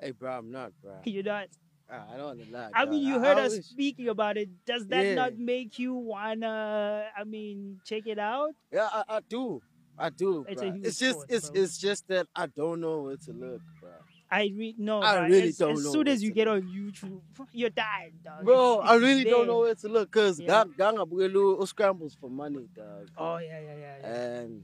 [0.00, 1.00] hey, bro, I'm not, bro.
[1.04, 1.48] You're not.
[1.92, 2.70] Ah, I don't lie.
[2.74, 4.48] I mean, you heard us always- speaking about it.
[4.64, 5.14] Does that Yeah.
[5.16, 7.06] not make you wanna?
[7.16, 8.54] I mean, check it out.
[8.72, 9.60] Yeah, I, I do.
[9.98, 10.46] I do.
[10.48, 11.62] It's a huge it's just sport, it's bro.
[11.62, 13.90] it's just that I don't know where to look, bro.
[14.30, 15.02] I read no.
[15.02, 15.78] I bruh, really as, don't know.
[15.78, 17.20] as know soon as you get on YouTube,
[17.52, 18.44] you're dying, dog.
[18.44, 20.64] Bro, It's- I it's really don't know where to look because Yeah.
[20.78, 23.08] Ganga Bugelu scrambles for money, dog.
[23.18, 23.96] Oh yeah, yeah, yeah.
[24.00, 24.40] yeah.
[24.40, 24.62] And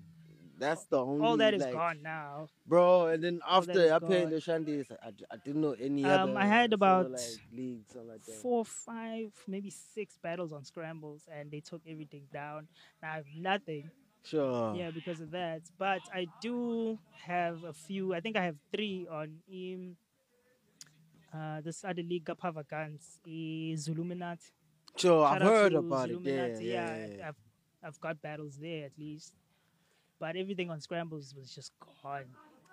[0.59, 2.49] that's the only All that is like, gone now.
[2.67, 3.07] bro.
[3.09, 6.39] And then after I played the Shandies, I, I didn't know any Um, other.
[6.39, 7.21] I had about like
[7.53, 8.23] leagues, like.
[8.43, 12.69] Four, five, maybe six battles on scrambles, and they took everything down.
[13.03, 13.91] Now I have nothing.
[14.25, 14.75] Sure.
[14.75, 15.63] Yeah, because of that.
[15.79, 18.13] But I do have a few.
[18.15, 19.97] I think I have three on IM.
[21.33, 24.51] Uh, this other league, Gapavagans, is Zuluminati.
[24.97, 26.19] Sure, Shout I've heard about it.
[26.23, 27.29] Yeah, yeah, yeah, yeah.
[27.29, 27.37] I've,
[27.85, 29.35] I've got battles there at least.
[30.19, 32.25] But everything on scrambles was just gone.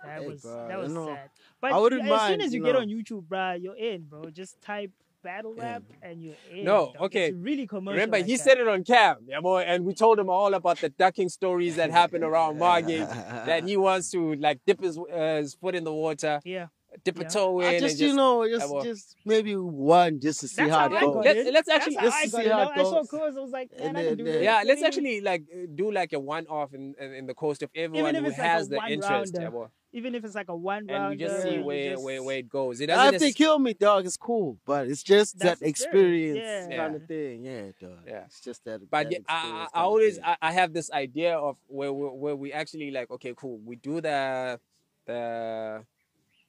[0.03, 1.29] That Hey, was bro, that was sad.
[1.61, 4.29] But I wouldn't as soon as you get on YouTube, bruh, you're in, bro.
[4.29, 4.91] Just type
[5.23, 5.63] battle Yeah.
[5.63, 6.65] rap and you're in.
[6.65, 7.03] No, dog.
[7.03, 7.27] okay.
[7.27, 7.93] It's really commercial.
[7.95, 8.43] remember, like he that.
[8.43, 11.77] said it on cam, yeah, boy, and we told him all about the ducking stories
[11.77, 13.07] that happened around Margate.
[13.45, 16.67] that he wants to like dip his, uh, his foot in the water, Yeah.
[17.03, 17.27] Dip a Yeah.
[17.27, 18.83] toe in, I and just, just you know, just well.
[18.83, 21.25] just maybe one just to see That's how how it goes.
[21.25, 21.53] Let's- it.
[21.53, 22.51] let's That's actually- how just I see it.
[22.51, 23.37] how No, it I saw goes.
[23.37, 24.43] I was like, man, And I can do this.
[24.43, 27.33] Yeah, Let let's me- actually like uh, do like a one-off in in, in the
[27.33, 29.41] coast of everyone if who it's like a has the one interest, rounder.
[29.41, 29.67] yeah, boy.
[29.95, 32.81] even if it's like a one and you just see where, where where it goes.
[32.81, 33.15] It doesn't.
[33.15, 34.57] if they necess- kill me, dog, it's cool.
[34.65, 36.77] But it's just That's that experience experience, yeah.
[36.77, 37.45] kind of thing.
[37.45, 37.99] Yeah, dog.
[38.07, 38.23] Yeah.
[38.25, 38.79] It's just that.
[38.89, 40.19] but that yeah, I, I, I kind of always.
[40.19, 43.75] I, I have this idea of where we, where we actually like okay cool we
[43.75, 44.59] do the
[45.05, 45.83] the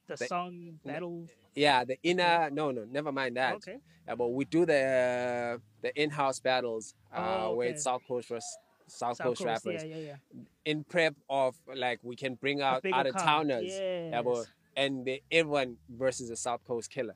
[0.07, 1.27] the the- song battle.
[1.55, 3.79] yeah the inner uh, no no never mind that Okay.
[4.07, 4.83] yeah, but we do the
[5.55, 7.75] uh, the in-house battles uh, Oh, where okay.
[7.75, 10.41] it's South Coast vers- South, South Coast, Coast, rappers Yeah, yeah, yeah.
[10.65, 14.13] in prep of like we can bring out out of towners Yes.
[14.13, 14.43] yeah,
[14.77, 17.15] and the, everyone versus a South Coast killer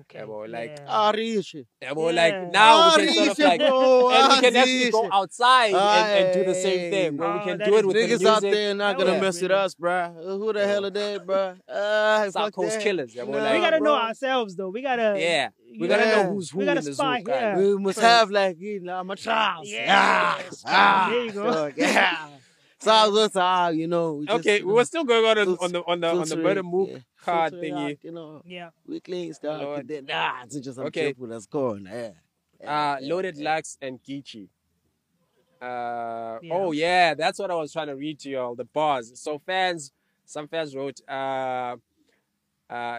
[0.00, 0.18] Okay.
[0.18, 0.84] Yeah, boy, like, yeah.
[0.88, 1.66] Ah, Rishi.
[1.80, 2.22] yeah, boy, Yeah.
[2.22, 4.10] like now Ah, we can sort of like bro.
[4.10, 6.90] and we Ah, can actually go outside and, and do the same Aye.
[6.90, 9.12] thing where we Oh, can do it with the Niggas music out there not gonna
[9.12, 10.12] was mess with us, bruh.
[10.38, 11.56] Who the hell are they, bruh?
[11.66, 12.82] Ah, South fuck Coast that.
[12.82, 14.68] killers, yeah, boy, Nah, like- we gotta know ourselves though.
[14.68, 15.14] We gotta.
[15.18, 15.48] yeah
[15.80, 16.22] we gotta Yeah.
[16.22, 17.56] know who's who We gotta in the spy, zoo yeah.
[17.56, 19.66] We must have like you know, my Charles.
[19.70, 20.62] Yes.
[20.66, 21.44] Ah, There you go.
[21.52, 22.18] dog, Yeah.
[22.78, 24.14] So I was just, ah, you know.
[24.14, 26.00] We just, okay you we know, were still going on on, filter- on the on
[26.00, 28.70] the on the filtering, murder mook yeah, card filtering thingy out, you know, Yeah.
[28.86, 29.62] we clean stuff.
[29.62, 29.80] Lord.
[29.80, 31.04] And then, nah, it's just I'm Okay.
[31.06, 31.26] careful.
[31.28, 31.86] That's going.
[31.86, 32.10] Yeah.
[32.70, 34.48] uh loaded lux and Geechi.
[35.60, 36.52] Uh Yeah.
[36.54, 38.54] oh yeah, that's what I was trying to read to y'all.
[38.54, 39.18] The bars.
[39.20, 39.92] So fans,
[40.26, 41.76] some fans wrote uh
[42.68, 42.98] uh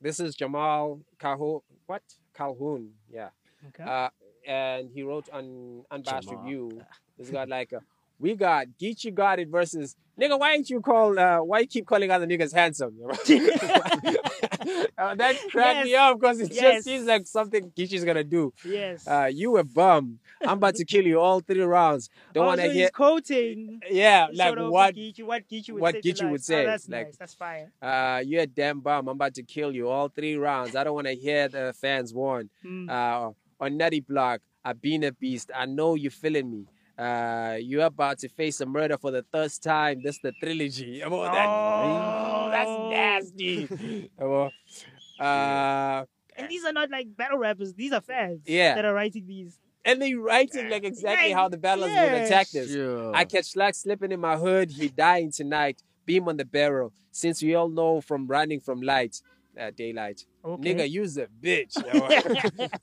[0.00, 1.60] this is Jamal Calhoun.
[1.86, 2.02] What
[2.34, 2.90] Calhoun?
[3.12, 3.30] Yeah.
[3.68, 3.82] Okay.
[3.82, 4.10] Uh,
[4.46, 6.44] and he wrote on Unbashed Jamal.
[6.44, 6.82] Review.
[7.18, 7.80] He's got like, uh,
[8.18, 10.38] we got Geechi got it versus nigga.
[10.38, 11.18] Why ain't you call?
[11.18, 12.96] Uh, why you keep calling other niggas handsome?
[14.98, 16.74] Uh, that cracked me up because it Yes.
[16.74, 18.52] just seems like something Geechi's gonna do.
[18.64, 19.06] yes.
[19.06, 20.18] Uh, you a bum.
[20.42, 22.10] I'm about to kill you all three rounds.
[22.34, 22.82] Don't oh, want to hear.
[22.82, 24.94] he's quoting Yeah, like what?
[24.96, 26.00] Geechi, what Geechi would what say.
[26.00, 27.16] Geechi would say, Oh, that's like- nice.
[27.16, 27.70] That's fire.
[27.80, 29.08] Uh, you're a damn bum.
[29.08, 30.74] I'm about to kill you all three rounds.
[30.76, 32.50] I don't want to hear the fans warn.
[32.64, 32.90] Mm.
[32.90, 35.50] Uh, on Nutty Block, I've been a beast.
[35.54, 36.66] I know you feeling me.
[36.98, 40.02] Uh, you're about to face a murder for the third time.
[40.02, 41.00] This the trilogy.
[41.06, 42.48] Oh, that, Oh.
[42.50, 44.10] that's nasty.
[45.20, 46.04] Uh,
[46.36, 47.74] and these are not like battle rappers.
[47.74, 48.42] These are fans.
[48.46, 48.74] Yeah.
[48.76, 49.58] That are writing these.
[49.84, 52.72] and they writing like exactly Yeah, how the battlers yeah, would attack this.
[52.72, 53.14] Sure.
[53.14, 54.70] I catch slack slipping in my hood.
[54.70, 55.82] He dying tonight.
[56.06, 56.92] Beam on the barrel.
[57.10, 59.20] Since we all know from running from light,
[59.60, 60.24] uh, daylight.
[60.44, 60.74] Okay.
[60.74, 61.74] Nigga, use a bitch.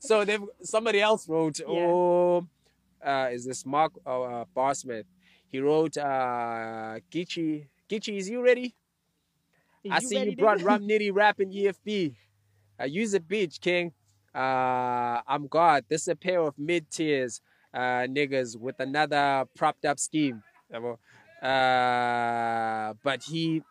[0.00, 1.66] so they somebody else wrote, Yeah.
[1.68, 2.46] oh,
[3.06, 5.04] uh, is this Mark uh, uh, Barsmith?
[5.48, 8.74] He wrote, uh, Geechi, Geechi, is you ready?
[9.84, 10.60] Is I see ready, you brought?
[10.60, 12.16] Rum Nitty rapping EFB.
[12.80, 13.92] Uh, use a bitch, King.
[14.34, 15.84] Uh, I'm God.
[15.88, 17.40] This is a pair of mid tiers
[17.72, 20.42] uh, niggas with another propped up scheme.
[20.72, 20.96] Uh,
[23.02, 23.62] but he,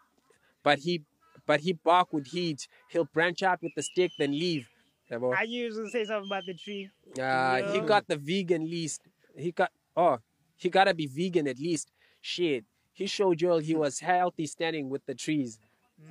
[0.63, 1.01] but he,
[1.45, 2.67] but he bark with heat.
[2.89, 4.67] He'll branch out with the stick, then leave.
[5.11, 6.89] I usually say something about the tree.
[7.21, 9.01] Uh, he got the vegan least.
[9.37, 10.17] He got oh,
[10.57, 11.91] he gotta be vegan at least.
[12.21, 15.59] Shit, he showed you he was healthy standing with the trees.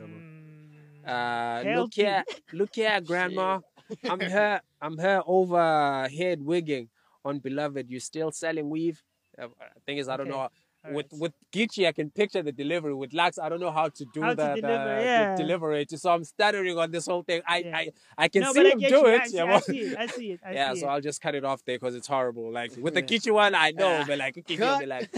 [0.00, 1.06] Mm.
[1.06, 3.60] Uh, look here, look here, grandma.
[4.08, 6.88] I'm her, I'm her overhead wigging
[7.24, 7.90] on beloved.
[7.90, 9.02] You still selling weave?
[9.38, 9.48] Uh,
[9.86, 10.36] thing is, I don't Okay.
[10.36, 10.48] know.
[10.86, 11.20] All With right.
[11.20, 12.92] with Geechi, I can picture the delivery.
[12.94, 14.66] With Lux, I don't know how to do How to the, deliver,
[14.96, 15.34] the, yeah.
[15.36, 15.86] the delivery.
[15.88, 17.40] So I'm stuttering on this whole thing.
[17.46, 17.76] I Yeah.
[17.76, 19.06] I, I can no, see him do you.
[19.06, 19.20] it.
[19.20, 19.98] I see, yeah, I see it.
[19.98, 20.40] I see it.
[20.46, 20.90] I yeah, see so it.
[20.90, 22.52] I'll just cut it off there because it's horrible.
[22.52, 23.06] Like with the Yeah.
[23.06, 25.10] Geechi one, I know, but like Geechi will be like,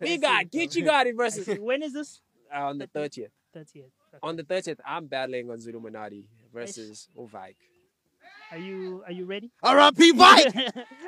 [0.00, 1.58] we got Geechi got it I versus.
[1.58, 2.20] When is this?
[2.52, 3.30] uh, on the thirtieth.
[3.56, 3.90] 30th.
[4.22, 7.56] On the thirtieth, I'm battling on Zuluminati versus Ovike.
[8.52, 9.50] Are you Are you ready?
[9.62, 10.12] R.I.P.
[10.12, 10.46] Mike.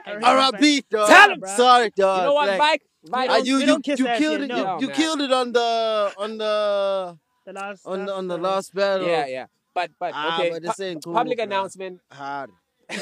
[0.07, 0.85] All right, R.I.P.
[0.91, 1.09] dog.
[1.09, 1.57] Tell him, bruh.
[1.57, 2.18] Sorry, dog.
[2.20, 2.83] You know what, Like, Mike?
[3.09, 4.48] Mike, uh, you you, you killed it.
[4.48, 4.57] no.
[4.57, 4.96] You, you man.
[4.96, 9.07] killed it on the on the The last on the on the last battle.
[9.09, 9.46] yeah, yeah.
[9.74, 10.50] But but Ah, okay.
[10.50, 11.42] but this pu- cool, public bruh.
[11.44, 12.00] announcement.
[12.11, 12.50] Hard.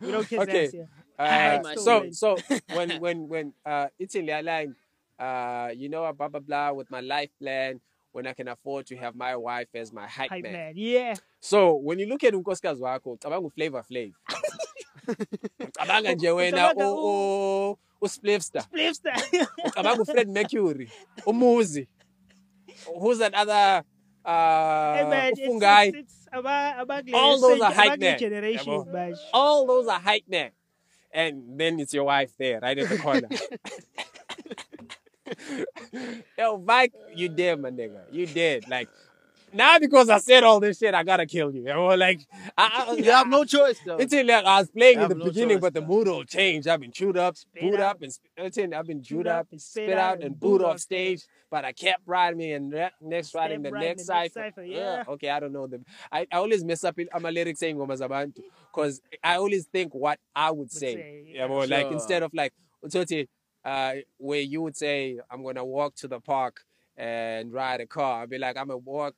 [0.00, 0.64] We don't kiss okay.
[0.66, 0.88] ass here.
[1.18, 4.74] Uh, so so- so when when when uh it's in line,
[5.18, 7.80] uh you know blah blah blah with my life plan
[8.12, 10.52] when I can afford to have my wife as my hype, Hype man.
[10.52, 10.72] man.
[10.76, 11.14] Yeah.
[11.40, 14.12] So when you look at unkosikazi wakho cabanga uflavor flav.
[15.78, 18.62] cabanga nje wena Ucabanga u- u- usplifster.
[18.68, 19.14] Splifster.
[19.74, 20.90] cabanga ufred mercury
[21.26, 21.86] umuzi
[23.00, 23.84] who's that other
[24.24, 28.18] Hey uh man, it's, it's, it's about about All those are hype men.
[29.32, 30.50] all those are hype men
[31.12, 33.28] and then it's your wife there right at the corner
[36.38, 38.88] yo Mike you dead my nigga you dead like
[39.52, 42.20] now because I said all this shit I gotta kill you you know like
[42.56, 43.96] I, I, You have no choice, though.
[43.96, 45.86] It's in like I was playing in the no beginning, choice, but the though.
[45.86, 46.66] mood will change.
[46.66, 47.96] I've been chewed up, Spit booed out.
[47.96, 50.62] up, and it's in, I've been chewed up and spit spit out and and booed
[50.62, 51.22] off off stage.
[51.50, 54.40] But I kept riding me and re- next riding the next cipher.
[54.40, 55.04] cipher, yeah.
[55.08, 55.84] Okay, I don't know them.
[56.10, 56.98] I, I always mess up.
[56.98, 58.40] in- I'm a lyric saying Ngoma Zabantu
[58.72, 60.94] because I always think what I would say.
[60.94, 61.92] say, yeah, well, like Sure.
[61.92, 62.52] instead of like
[63.64, 66.62] uh, where you would say I'm gonna walk to the park
[66.96, 68.22] and ride a car.
[68.22, 69.14] I'd be like I'm gonna walk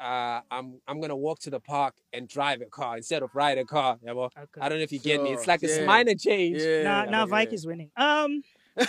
[0.00, 3.58] uh, I'm I'm gonna walk to the park and drive a car instead of ride
[3.58, 3.98] a car.
[4.02, 4.60] Yeah, well, Okay.
[4.60, 5.32] I don't know if you get me.
[5.32, 5.84] It's Sure, like a yeah.
[5.86, 6.60] minor change.
[6.60, 6.82] Yeah.
[6.82, 7.26] Now, now yeah.
[7.26, 7.90] Vike is winning.
[7.96, 8.42] Um,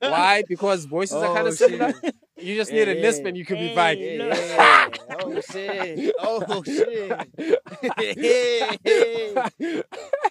[0.00, 0.42] Why?
[0.48, 1.92] Because voices are kind Oh, of similar.
[2.02, 2.14] shit.
[2.38, 3.02] You just Yeah, need a yeah.
[3.02, 3.98] lisp and you could be Hey, Vike.
[4.18, 4.38] look.
[4.38, 4.88] Yeah.
[5.20, 6.14] Oh shit.
[6.18, 7.12] Oh shit.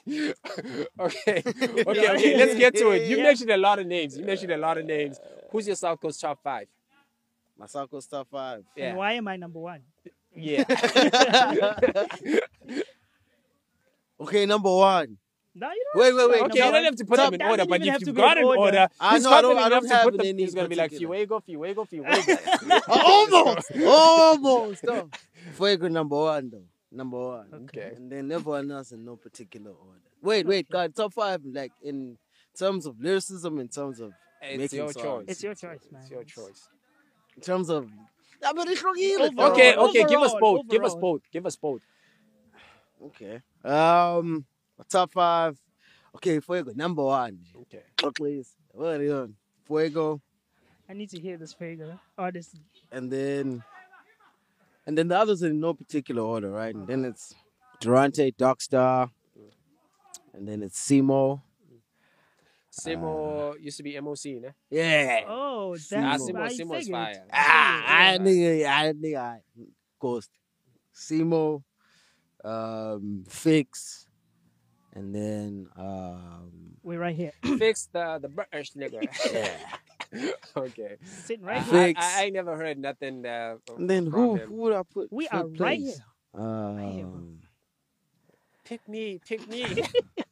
[0.99, 1.43] okay,
[1.87, 2.37] okay, okay.
[2.37, 3.09] Let's get to it.
[3.09, 4.17] You mentioned a lot of names.
[4.17, 5.19] You mentioned a lot of names.
[5.51, 6.67] Who's your South Coast top five?
[7.59, 8.57] Masako top five.
[8.57, 9.81] and Yeah, why am I number one?
[10.35, 10.63] yeah.
[14.19, 15.17] Okay, number one.
[15.57, 16.01] No, you don't.
[16.01, 16.41] Wait, wait, wait.
[16.49, 18.21] Okay, you don't have to put top- them in order, but if you've to be
[18.21, 18.59] got in an order.
[18.61, 20.25] order, I know, I don't- confident I don't enough to have put them.
[20.25, 21.15] in He's gonna be like particular.
[21.15, 22.09] Fuego, Fuego, Fuego.
[22.87, 24.83] almost, almost.
[24.83, 25.09] No.
[25.53, 26.63] Fuego number one though.
[26.91, 27.47] Number one.
[27.53, 27.91] Okay.
[27.95, 29.99] And then everyone else in no particular order.
[30.21, 32.17] Wait, wait, God, top five, like in
[32.57, 35.03] terms of lyricism, in terms of It's making your songs.
[35.05, 35.25] choice.
[35.27, 36.01] It's your choice, man.
[36.01, 36.67] It's your choice.
[37.35, 37.89] In terms of
[38.43, 39.51] I mean, it's wrong either, Overall.
[39.51, 40.05] Okay, okay.
[40.05, 40.69] Give us overall, both.
[40.69, 41.21] Give us both.
[41.31, 41.81] Give us both.
[43.03, 43.41] Okay.
[43.63, 44.45] Um
[44.89, 45.57] top five.
[46.15, 47.39] Okay, Fuego, number one.
[47.61, 47.83] Okay.
[48.03, 48.55] Oh, please.
[48.71, 49.35] What are you on?
[49.65, 50.21] Fuego.
[50.87, 51.99] I need to hear this figure.
[52.17, 52.55] Oh, this.
[52.91, 53.63] And then
[54.85, 56.73] and then the others in no particular order, right?
[56.73, 57.33] And then it's
[57.79, 59.09] Durante, Darkstar,
[60.33, 61.41] and then it's Simo.
[62.77, 64.49] Simo used to be MOC, ne?
[64.69, 65.21] Yeah.
[65.27, 67.25] Oh, Ah, that's Ah, I Simo, Simo's fire.
[67.31, 68.17] Ah, I Yeah.
[68.19, 69.39] nigga, I nigga, I
[69.99, 70.29] Ghost,
[70.93, 71.63] Simo,
[72.43, 74.07] um, Fix,
[74.93, 76.51] and then um,
[76.83, 79.07] We're right here, Fix the the British nigga.
[79.31, 80.97] yeah, okay.
[81.03, 81.71] sitting right here.
[81.71, 82.17] think- I, Fix.
[82.17, 83.25] I, I never heard nothing.
[83.25, 84.49] Uh, and then from who him.
[84.49, 85.07] who would I put?
[85.11, 85.87] We fifth are right here.
[85.87, 86.03] here,
[86.33, 86.43] bro.
[86.43, 87.39] Um,
[88.65, 89.63] Pick me, pick me.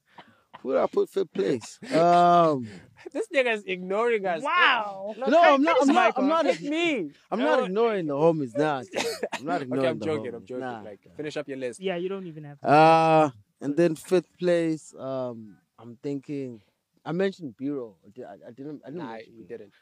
[0.64, 1.78] who would I put fifth place?
[1.94, 2.68] Um,
[3.12, 4.42] this nigga's ignoring us.
[4.42, 5.14] Wow.
[5.18, 5.78] Look, no, I'm not.
[5.82, 6.06] I'm not.
[6.06, 6.46] mic I'm on.
[6.46, 6.62] not.
[6.62, 7.12] Me.
[7.30, 8.82] I'm not ignoring the homies now.
[9.34, 10.32] I'm not ignoring Okay, I'm joking.
[10.32, 10.36] homies.
[10.36, 10.60] I'm joking.
[10.62, 10.82] Nah.
[10.82, 11.82] Like, finish up your list.
[11.82, 12.68] Yeah, you don't even have to.
[12.68, 14.94] Uh, and then fifth place.
[14.98, 16.62] Um, I'm thinking.
[17.06, 17.98] I mentioned Bureau.
[18.06, 18.82] I, did, I, I didn't.
[18.86, 19.04] I didn't.
[19.06, 19.74] Nah, mention we didn't.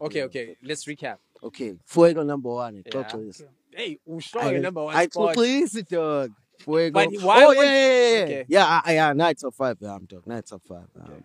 [0.00, 0.56] Okay, okay.
[0.62, 1.16] Let's recap.
[1.42, 2.76] Okay, Fuego number one.
[2.86, 2.92] Yeah.
[2.92, 3.40] Talk to this.
[3.40, 3.50] Okay.
[3.72, 5.34] Hey, Usho, your number one I spot.
[5.34, 6.30] please, dog.
[6.60, 6.92] Fuego.
[6.92, 8.24] But why oh would- yeah, yeah, yeah, yeah.
[8.24, 8.44] Okay.
[8.48, 9.12] Yeah, I, yeah.
[9.12, 9.76] Night top five.
[9.80, 10.32] Yeah, I'm talking.
[10.32, 10.86] Night top five.
[11.00, 11.22] Um, Okay.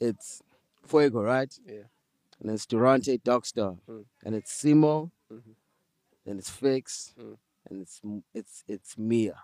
[0.00, 0.42] It's
[0.86, 1.52] Fuego, right?
[1.66, 1.82] Yeah.
[2.40, 4.04] And it's Durante, Dogstar, Mm.
[4.24, 5.54] and it's Simo, Mhm.
[6.26, 7.36] and it's Fix, Mm.
[7.70, 8.00] and it's
[8.34, 9.36] it's it's Mia.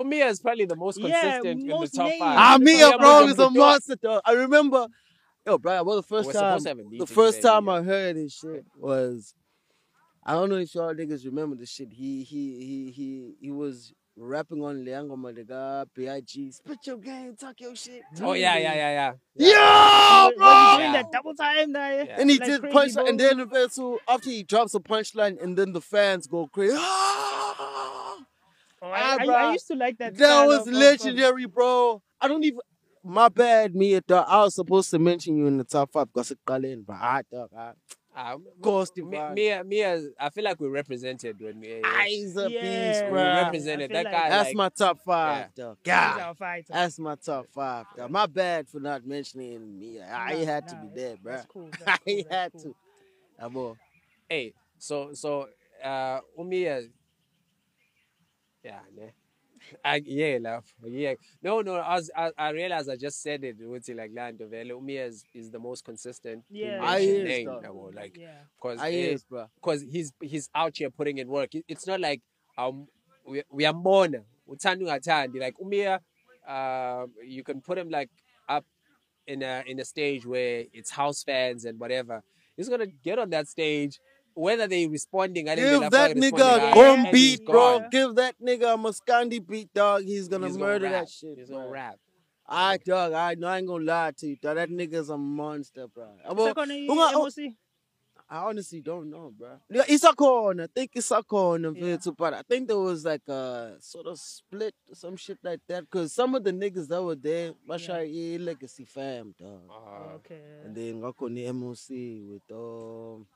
[0.00, 2.18] Umia is probably the most Yeah, consistent in the most top names.
[2.18, 2.36] five.
[2.38, 4.22] Ah, Mia, but bro, is a monster, dog.
[4.24, 4.88] I remember,
[5.46, 7.48] yo, bro, well, the first We're time, supposed to have a meeting the first today,
[7.48, 7.72] time yeah.
[7.74, 9.34] I heard this shit was,
[10.24, 11.92] I don't know if y'all niggas remember this shit.
[11.92, 17.60] He he he he he was rapping on Leango Madega, Big, spit your game, talk
[17.60, 18.02] your shit.
[18.22, 19.50] Oh yeah, yeah, yeah, yeah.
[19.50, 20.78] Yo, Was bro.
[20.78, 22.04] doing that double time there?
[22.04, 22.16] Yeah.
[22.20, 25.42] And he Like did punch, punchline, and then the so after he drops a punchline,
[25.42, 26.76] and then the fans go crazy.
[26.78, 28.16] Ah!
[28.80, 29.48] Oh, Ah, I, I.
[29.48, 30.16] I used to like that.
[30.16, 32.02] That was legendary, bro.
[32.20, 32.60] I don't even.
[33.02, 33.98] My bad, me.
[34.00, 34.26] Dog.
[34.28, 37.22] I was supposed to mention you in the top five because it in, but I
[37.30, 37.50] dog.
[37.56, 37.72] I,
[38.16, 39.34] Ah, Ghost Mi- Divine.
[39.34, 42.60] Mia, Mia, I feel like we represented when we, Eyes a Yeah.
[42.92, 44.28] beast, we represented that like- guy.
[44.30, 45.78] That's like, my top five, dog.
[45.82, 46.72] He's God, our fighter.
[46.72, 47.86] that's my top five.
[47.96, 48.10] Dog.
[48.12, 50.00] My bad for not mentioning me.
[50.00, 51.32] I Nah, had to be that's- there, bro.
[51.32, 51.68] That's cool.
[51.70, 52.62] That's I cool, that's had cool.
[52.62, 52.76] to.
[53.40, 53.74] Ah, boy.
[54.28, 55.48] Hey, so so
[55.82, 56.88] uh Umia
[58.62, 59.12] Yeah, ne.
[59.84, 60.64] I, yeah, love.
[60.84, 61.14] Yeah.
[61.42, 64.50] No, no, I, was, I I realized I just said it with like Land of
[64.50, 66.80] Umia is, is the most consistent Yeah.
[66.82, 67.94] I is, name, dog.
[67.94, 68.38] like Yeah.
[68.56, 69.46] because I bro.
[69.56, 71.54] because he's he's out here putting in work.
[71.54, 72.22] It- It's not like
[72.58, 72.86] um
[73.26, 75.38] we we are born uthanda ungathandi.
[75.40, 76.00] Like Umia,
[76.46, 78.10] uh, you can put him like
[78.48, 78.64] up
[79.26, 82.22] in a in a stage where it's house fans and whatever.
[82.56, 83.98] He's gonna get on that stage,
[84.34, 85.48] whether they responding.
[85.48, 87.78] I Give didn't that nigga a Yeah, gun beat, bro.
[87.80, 87.88] gone.
[87.90, 90.02] Give that nigga a Muscandi beat, dog.
[90.04, 90.92] He's gonna He's murder rap.
[91.04, 91.38] that shit.
[91.38, 91.58] He's bro.
[91.58, 91.98] gonna rap.
[92.46, 94.56] I dog, I know I ain't gonna lie to you, dog.
[94.56, 96.04] That nigga's a monster, bro.
[96.28, 97.54] Is Well, gonna who got- oh, MOC?
[98.28, 99.60] I honestly don't know, bro.
[99.70, 101.96] It's a Isako, I think Isako on the Yeah.
[101.96, 105.60] video, but I think there was like a sort of split or some shit like
[105.68, 105.88] that.
[105.90, 108.38] Cause some of the niggas that were there, Masha yeah.
[108.40, 109.60] legacy fam, dog.
[109.70, 110.40] Uh, Okay.
[110.64, 113.26] And then Ngako ni MOC with um.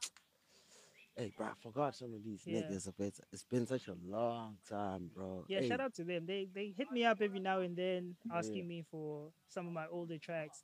[1.18, 2.60] Hey, bro, I forgot some of these Yeah.
[2.60, 2.92] niggas.
[3.00, 5.44] It's, it's been such a long time, bro.
[5.48, 6.26] Yeah, hey, shout out to them.
[6.26, 8.64] They they hit me up every now and then asking Yeah.
[8.68, 10.62] me for some of my older tracks.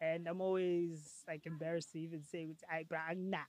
[0.00, 3.46] And I'm always like embarrassed to even say which I bring now.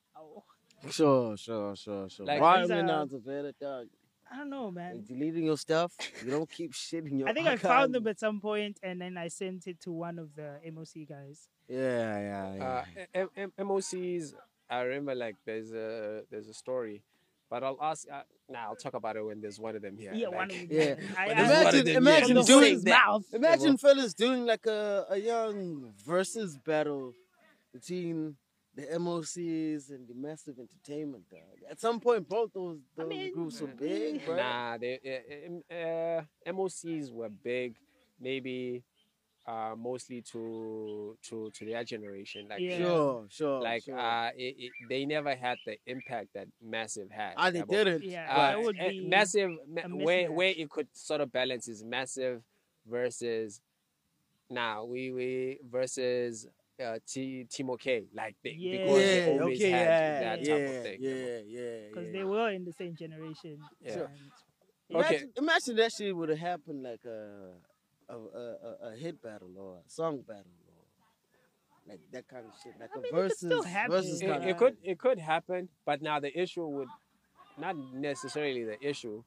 [0.92, 2.26] Sure, sure, sure, sure.
[2.28, 3.88] Like, Why am I are- not the better dog?
[4.32, 5.04] I don't know, Like, man.
[5.08, 5.94] deleting your stuff.
[6.24, 7.28] You don't keep shit in your.
[7.30, 10.20] I think I found them at some point and then I sent it to one
[10.20, 11.48] of the MOC guys.
[11.68, 12.64] Yeah, yeah, yeah.
[12.66, 14.34] uh, M- M- MOCs.
[14.70, 17.04] I remember like there's a there's a story,
[17.50, 18.08] but I'll ask.
[18.12, 20.14] Uh, nah, I'll talk about it when there's one of them here.
[20.14, 20.68] Yeah, like, one of them.
[20.70, 20.96] Yeah.
[21.18, 22.44] I, When I, one Imagine, them, imagine yeah.
[22.44, 23.06] Doing horse's that.
[23.06, 23.26] mouth.
[23.34, 27.14] Imagine fellas doing like a, a young versus battle
[27.74, 28.36] between
[28.76, 31.24] the MOCs and the Massive Entertainment.
[31.30, 31.40] Dog.
[31.70, 34.36] At some point, both those I those mean, groups were big, bro.
[34.36, 35.00] Nah, they
[35.72, 37.76] uh, uh, MOCs were big,
[38.20, 38.84] maybe
[39.48, 42.48] uh, mostly to to to their generation.
[42.50, 42.78] Like Yeah.
[42.80, 43.62] Sure, sure.
[43.62, 43.98] like sure.
[44.00, 47.34] uh, it, it, they never had the impact that Massive had.
[47.38, 47.68] ah, they Yabo.
[47.70, 48.04] didn't.
[48.04, 51.68] Yeah, Uh, would eh, be massive ma- a where where it could sort of balance
[51.68, 52.42] is massive
[52.88, 53.62] versus
[54.50, 56.48] now we we versus
[56.84, 58.72] uh, T Timo K like they, Yeah.
[58.78, 60.98] because Yeah, they always okay, had yeah, that yeah, type of thing.
[61.02, 61.44] yeah, yabo.
[61.48, 62.12] yeah, because yeah.
[62.14, 63.60] they were in the same generation.
[63.82, 63.92] Yeah.
[63.94, 64.10] and-
[64.94, 65.00] Okay.
[65.16, 67.54] Imagine, imagine that shit would have happened like a
[68.10, 70.84] a, a a a hit battle or a song battle or
[71.88, 73.92] like that kind of shit, like I a mean, it could versus still happen.
[73.92, 76.88] versus It, it could it could happen, but now the issue would
[77.58, 79.24] not necessarily the issue.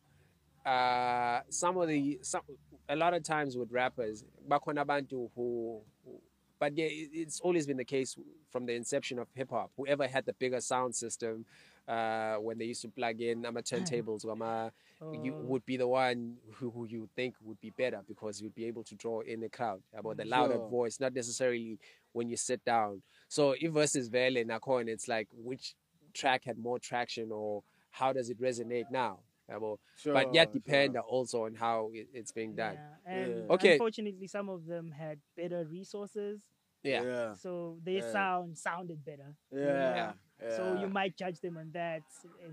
[0.67, 2.43] Uh, some of the some
[2.89, 6.21] a lot of times with rappers, bakhona abantu who, who
[6.59, 8.17] but yeah, it, it's always been the case
[8.51, 9.71] from the inception of hip hop.
[9.77, 11.47] Whoever had the bigger sound system,
[11.89, 14.73] uh, when they used to plug in ama turntables, ama,
[15.13, 15.43] you Oh.
[15.43, 18.85] would be the one who, who you think would be better because you'd be able
[18.85, 20.69] to draw in the crowd uh, about the mm, louder Sure.
[20.69, 21.79] voice, not necessarily
[22.13, 23.03] when you sit down.
[23.29, 25.75] So if versus Vele Nakon, it's like which
[26.15, 29.21] track had more traction or how does it resonate now?
[29.51, 29.79] Uh, Yabo.
[30.13, 32.77] but yet depend also on how it, it's being done.
[33.07, 33.13] Yeah.
[33.13, 33.55] And Yeah.
[33.55, 33.73] Okay.
[33.73, 36.45] unfortunately, some of them had better resources,
[36.83, 37.03] Yeah.
[37.03, 38.13] yeah, so their Yeah.
[38.13, 39.35] sound sounded better.
[39.51, 40.13] yeah,
[40.57, 42.03] So you might judge them on that,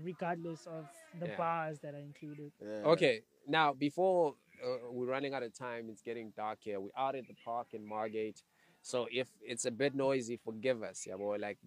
[0.02, 0.86] regardless of
[1.20, 1.36] the Yeah.
[1.36, 2.52] bars that are included.
[2.60, 2.82] yeah.
[2.92, 4.34] Okay, now before
[4.64, 6.80] uh, we're running out of time, it's getting dark here.
[6.80, 8.42] We're out at the park in Margate,
[8.82, 11.06] so if it's a bit noisy, forgive us.
[11.06, 11.36] Yeah, boy.
[11.38, 11.58] Like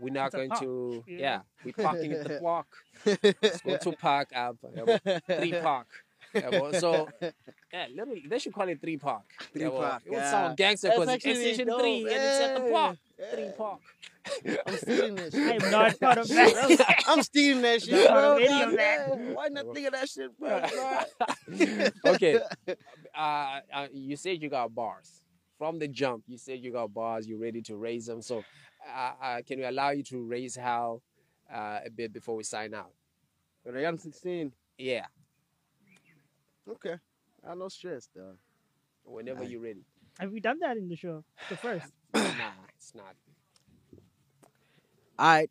[0.00, 1.04] we're not It's going park, to.
[1.06, 1.18] yeah.
[1.18, 2.66] Yeah, we're parking at the park.
[3.42, 4.56] Let's go to park up.
[4.74, 5.88] Yeah, three park.
[6.34, 6.72] Yeah, boy.
[6.72, 7.08] So
[7.72, 9.22] yeah, literally, they should call it three park.
[9.52, 9.80] Three yeah, boy.
[9.82, 10.30] park, It would yeah.
[10.30, 11.80] sound gangster That's because it's station dope.
[11.80, 12.96] three and it's at the park.
[13.18, 13.26] yeah.
[13.34, 13.80] Three park.
[14.66, 15.62] I'm stealing this shit.
[15.62, 16.94] I am not part of that.
[17.08, 18.36] I'm stealing that shit, bro.
[18.36, 19.08] of any of that.
[19.08, 20.62] Yeah, Why not think of that shit, bro?
[22.06, 22.38] okay.
[23.16, 25.24] Uh, uh, you said you got bars
[25.58, 26.24] from the jump.
[26.26, 27.26] You said you got bars.
[27.26, 28.20] You're ready to raise them.
[28.22, 28.44] So,
[28.94, 31.02] uh, uh, can we allow you to raise Hal
[31.52, 32.92] uh, a bit before we sign out?
[33.64, 34.52] But I am 16.
[34.78, 35.06] Yeah,
[36.68, 36.96] Okay.
[37.46, 38.34] I no stress, though.
[39.04, 39.84] whenever you're ready.
[40.18, 41.24] Have we done that in the show?
[41.48, 41.86] The first.
[42.14, 43.14] nah, it's not.
[45.18, 45.48] I.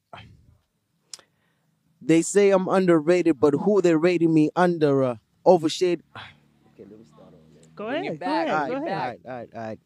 [2.02, 5.04] They say I'm underrated, but who they rating me under?
[5.04, 6.02] Uh, overshade.
[6.16, 7.68] Okay, let me start over.
[7.76, 8.20] Go Bring ahead.
[8.20, 8.48] Go back.
[8.48, 8.50] ahead.
[8.50, 9.02] Alright, Go Alright, ahead.
[9.02, 9.80] alright, alright, alright.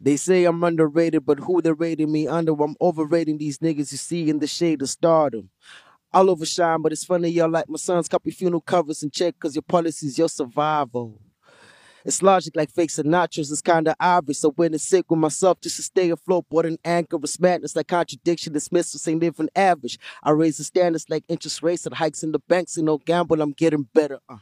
[0.00, 2.52] They say I'm underrated, but who they rating me under?
[2.52, 5.50] I'm overrating these niggas you see in the shade of stardom.
[6.14, 9.56] I'll overshine, but it's funny y'all like my son's copy funeral covers and check cause
[9.56, 11.20] your policy's your survival.
[12.04, 14.38] It's logic like fake Sinatra's, it's kinda obvious.
[14.38, 17.74] So when it's sick with myself just to stay afloat, board an anchor, it's madness
[17.74, 19.98] like contradiction, dismissal, ain't living average.
[20.22, 23.40] I raise the standards like interest rates and hikes in the banks, and no gamble,
[23.40, 24.20] I'm getting better.
[24.28, 24.36] Uh.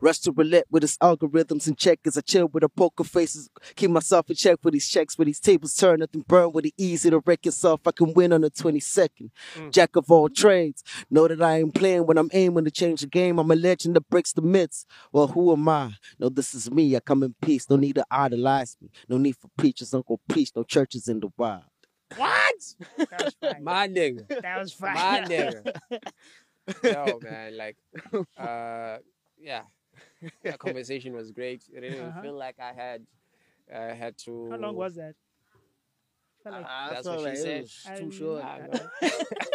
[0.00, 2.16] Rest to roulette with its algorithms and checkers.
[2.16, 3.50] I chill with a poker faces.
[3.76, 6.74] Keep myself in check for these checks, where these tables turn, nothing burn with it
[6.76, 7.80] easy to wreck yourself.
[7.86, 9.30] I can win on the 22nd.
[9.70, 10.82] Jack of all trades.
[11.10, 13.38] Know that I ain't playing when I'm aiming to change the game.
[13.38, 14.86] I'm a legend that breaks the myths.
[15.12, 15.92] Well, who am I?
[16.18, 16.96] No, this is me.
[16.96, 17.68] I come in peace.
[17.70, 18.90] No need to idolize me.
[19.08, 19.90] No need for preachers.
[19.90, 20.50] Don't preach.
[20.54, 21.62] No churches in the wild.
[22.16, 22.54] What?
[22.96, 23.34] That was.
[23.62, 24.26] My nigga.
[24.28, 25.24] that was My fire.
[25.26, 25.78] nigga.
[26.84, 27.56] Yo, man.
[27.56, 27.76] Like,
[28.36, 28.98] uh,
[29.40, 29.62] yeah.
[30.42, 31.62] That conversation was great.
[31.74, 32.22] It didn't Uh-huh.
[32.22, 33.06] feel like I had,
[33.72, 34.50] uh, had to.
[34.50, 35.14] How long was that?
[36.44, 37.62] Like- Ah, That's what she like it said.
[37.62, 38.42] was too short.
[38.44, 38.88] I I-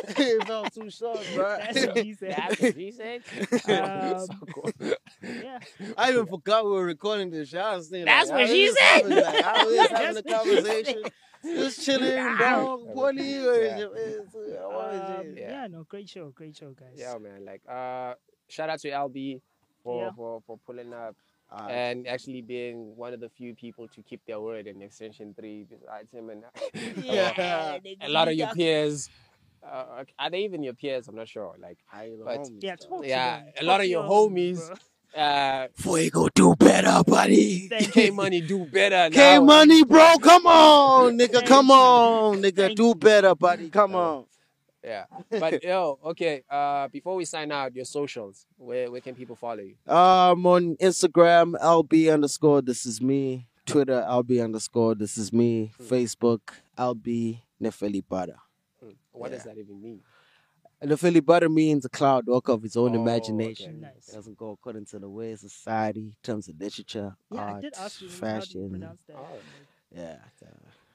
[0.17, 1.57] it felt too short, bro.
[1.57, 2.35] That's what he said.
[2.37, 3.21] That's what he said.
[3.67, 4.71] Um, So cool.
[5.23, 5.59] yeah.
[5.97, 7.59] I even forgot we were recording this shit.
[7.61, 8.75] I was thinking, That's like, what how she said.
[8.75, 9.25] this happening?
[9.25, 11.03] Like, how is having a That's what she conversation?
[11.43, 12.77] Just chilling, bro.
[12.93, 13.53] What are you?
[13.55, 13.85] Yeah.
[13.85, 15.49] Um, Yeah.
[15.49, 15.67] yeah.
[15.67, 16.93] no, great show, great show, guys.
[16.95, 17.43] Yeah, man.
[17.43, 18.13] Like, uh,
[18.49, 19.41] shout out to LB
[19.83, 20.11] for Yeah.
[20.15, 21.15] for, for pulling up
[21.53, 25.33] Uh, and actually being one of the few people to keep their word in Extension
[25.37, 26.41] Three besides him and
[27.05, 27.77] Yeah.
[28.01, 29.09] a lot of your peers.
[29.63, 31.07] Uh, are they even your peers?
[31.07, 31.53] I'm not sure.
[31.61, 32.87] Like, I ain't the But- homies, Yeah, though.
[32.89, 33.47] talk to Yeah, them.
[33.47, 34.79] a Talk lot of your homies, homies.
[35.13, 35.21] bro.
[35.23, 37.67] uh, Fuego do better, buddy.
[37.69, 39.09] Thank K Money, do better.
[39.13, 40.15] K Money, bro.
[40.21, 41.45] Come on, nigga.
[41.45, 42.75] Come on, nigga.
[42.75, 43.69] Do better, buddy.
[43.69, 44.25] Come on.
[44.83, 46.43] Yeah, but yo, okay.
[46.49, 48.45] Uh, before we sign out, your socials.
[48.57, 49.75] Where where can people follow you?
[49.87, 52.61] Um, on Instagram, LB underscore.
[52.61, 53.47] This is me.
[53.65, 54.93] Twitter, LB underscore.
[54.95, 55.71] This is me.
[55.81, 56.41] Facebook,
[56.77, 58.35] LB Nafelabata.
[58.83, 58.89] Hmm.
[59.13, 60.01] What does that even mean?
[60.81, 63.69] And Nafelabata means a cloud work of its own Oh, imagination.
[63.85, 63.93] okay.
[63.95, 64.09] Nice.
[64.09, 67.51] It doesn't go according to the way of society, in terms of literature, Yeah, I
[67.53, 68.69] art, did ask you how you fashion.
[68.69, 69.15] pronounce that.
[69.17, 69.37] Oh.
[69.95, 70.17] Yeah.
[70.37, 70.47] so-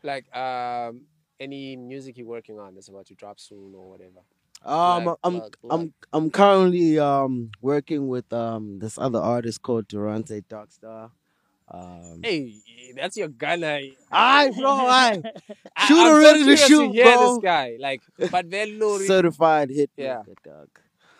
[0.03, 1.07] Like um,
[1.41, 4.21] any music you're working on that's about to drop soon or whatever.
[4.65, 5.73] Um, Plug, I'm plug, plug.
[5.81, 11.11] I'm I'm currently um working with um this other artist called Durante Darkstar.
[11.71, 12.55] Um, Hey,
[12.97, 13.79] that's your gunner.
[14.11, 15.23] I bro, I
[15.77, 17.35] I- Shooter I'm so ready to curious shoot, hear bro.
[17.35, 17.77] this guy.
[17.79, 20.23] Like, but very certified hit Yeah.
[20.45, 20.69] dog.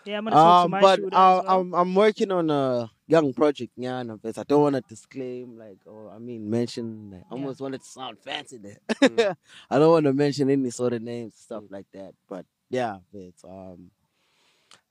[0.05, 1.61] Yeah, I'm gonna talk to Um, my but shooter uh, as well.
[1.61, 6.11] I'm I'm working on a young project, yeah, I don't want to disclaim like, or
[6.11, 7.11] I mean, mention.
[7.11, 7.41] Like, I Yeah.
[7.41, 8.79] almost wanted to sound fancy there.
[9.03, 9.37] Mm.
[9.71, 12.13] I don't want to mention any sort of names, stuff like that.
[12.29, 13.91] But yeah, it's um,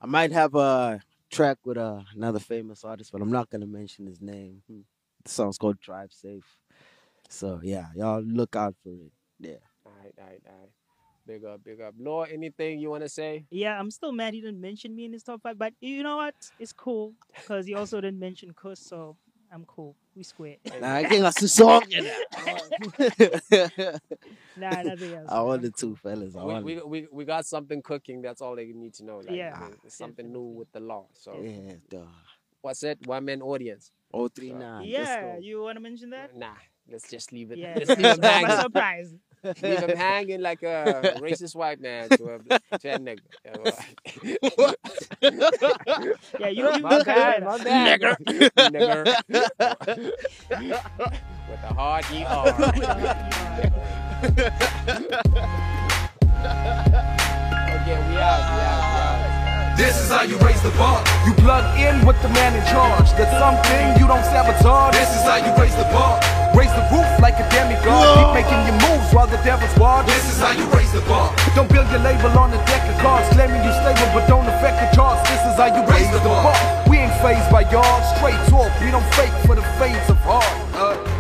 [0.02, 1.00] I might have a
[1.30, 4.64] track with uh, another famous artist, but I'm not gonna mention his name.
[4.68, 4.82] Hmm.
[5.24, 6.46] The song's called Drive Safe.
[7.30, 9.12] So yeah, y'all look out for it.
[9.40, 9.62] Yeah.
[9.86, 10.72] All right, all right, all right.
[11.28, 11.94] Big up, big up.
[12.00, 13.46] Law, anything you want to say?
[13.52, 16.16] Yeah, I'm still mad he didn't mention me in his top five, but you know
[16.16, 16.36] what?
[16.58, 19.18] It's cool because he also didn't mention Kuss, so
[19.52, 19.96] I'm cool.
[20.16, 20.56] We square.
[20.82, 21.94] Nah, I can't susonge
[24.58, 25.30] nah, nothing else.
[25.30, 26.36] I want the two fellas.
[26.36, 28.22] I We, want we, we, we got something cooking.
[28.22, 29.18] That's all they need to know.
[29.18, 29.68] Like, Yeah.
[29.84, 31.08] it's something new with the law.
[31.14, 32.06] So Yeah, duh.
[32.62, 33.06] what's it?
[33.06, 33.92] One man audience.
[34.14, 34.86] Oh three nine.
[34.86, 36.36] yeah, you want to mention that?
[36.36, 36.54] Nah,
[36.90, 37.58] let's just leave it.
[37.58, 38.62] Yeah, Let's leave him by hanging.
[38.62, 39.14] surprise.
[39.62, 43.22] leave him hanging like a racist white man to a, to a nigga.
[46.40, 48.02] Yeah, you, you, My bad, my bad.
[48.02, 48.16] better.
[48.72, 49.06] Nigger.
[51.50, 52.18] With a hard ER.
[56.48, 59.78] okay, we out, we out, we out.
[59.78, 61.04] This is how you raise the bar.
[61.26, 63.12] You plug in with the man in charge.
[63.14, 64.96] There's something you don't sabotage.
[64.96, 66.20] This is how you raise the bar.
[66.58, 68.18] Raise the roof like a demigod.
[68.18, 70.10] Keep making your moves while the devil's watching.
[70.10, 71.30] This is how you raise the bar.
[71.54, 74.82] Don't build your label on a deck of cards, claiming you stable, but don't affect
[74.82, 75.22] the charts.
[75.30, 76.50] This is how you raise the bar.
[76.90, 78.74] We ain't phased by y'all, straight talk.
[78.82, 80.50] We don't fake for the fades of heart.
[80.74, 81.17] Uh,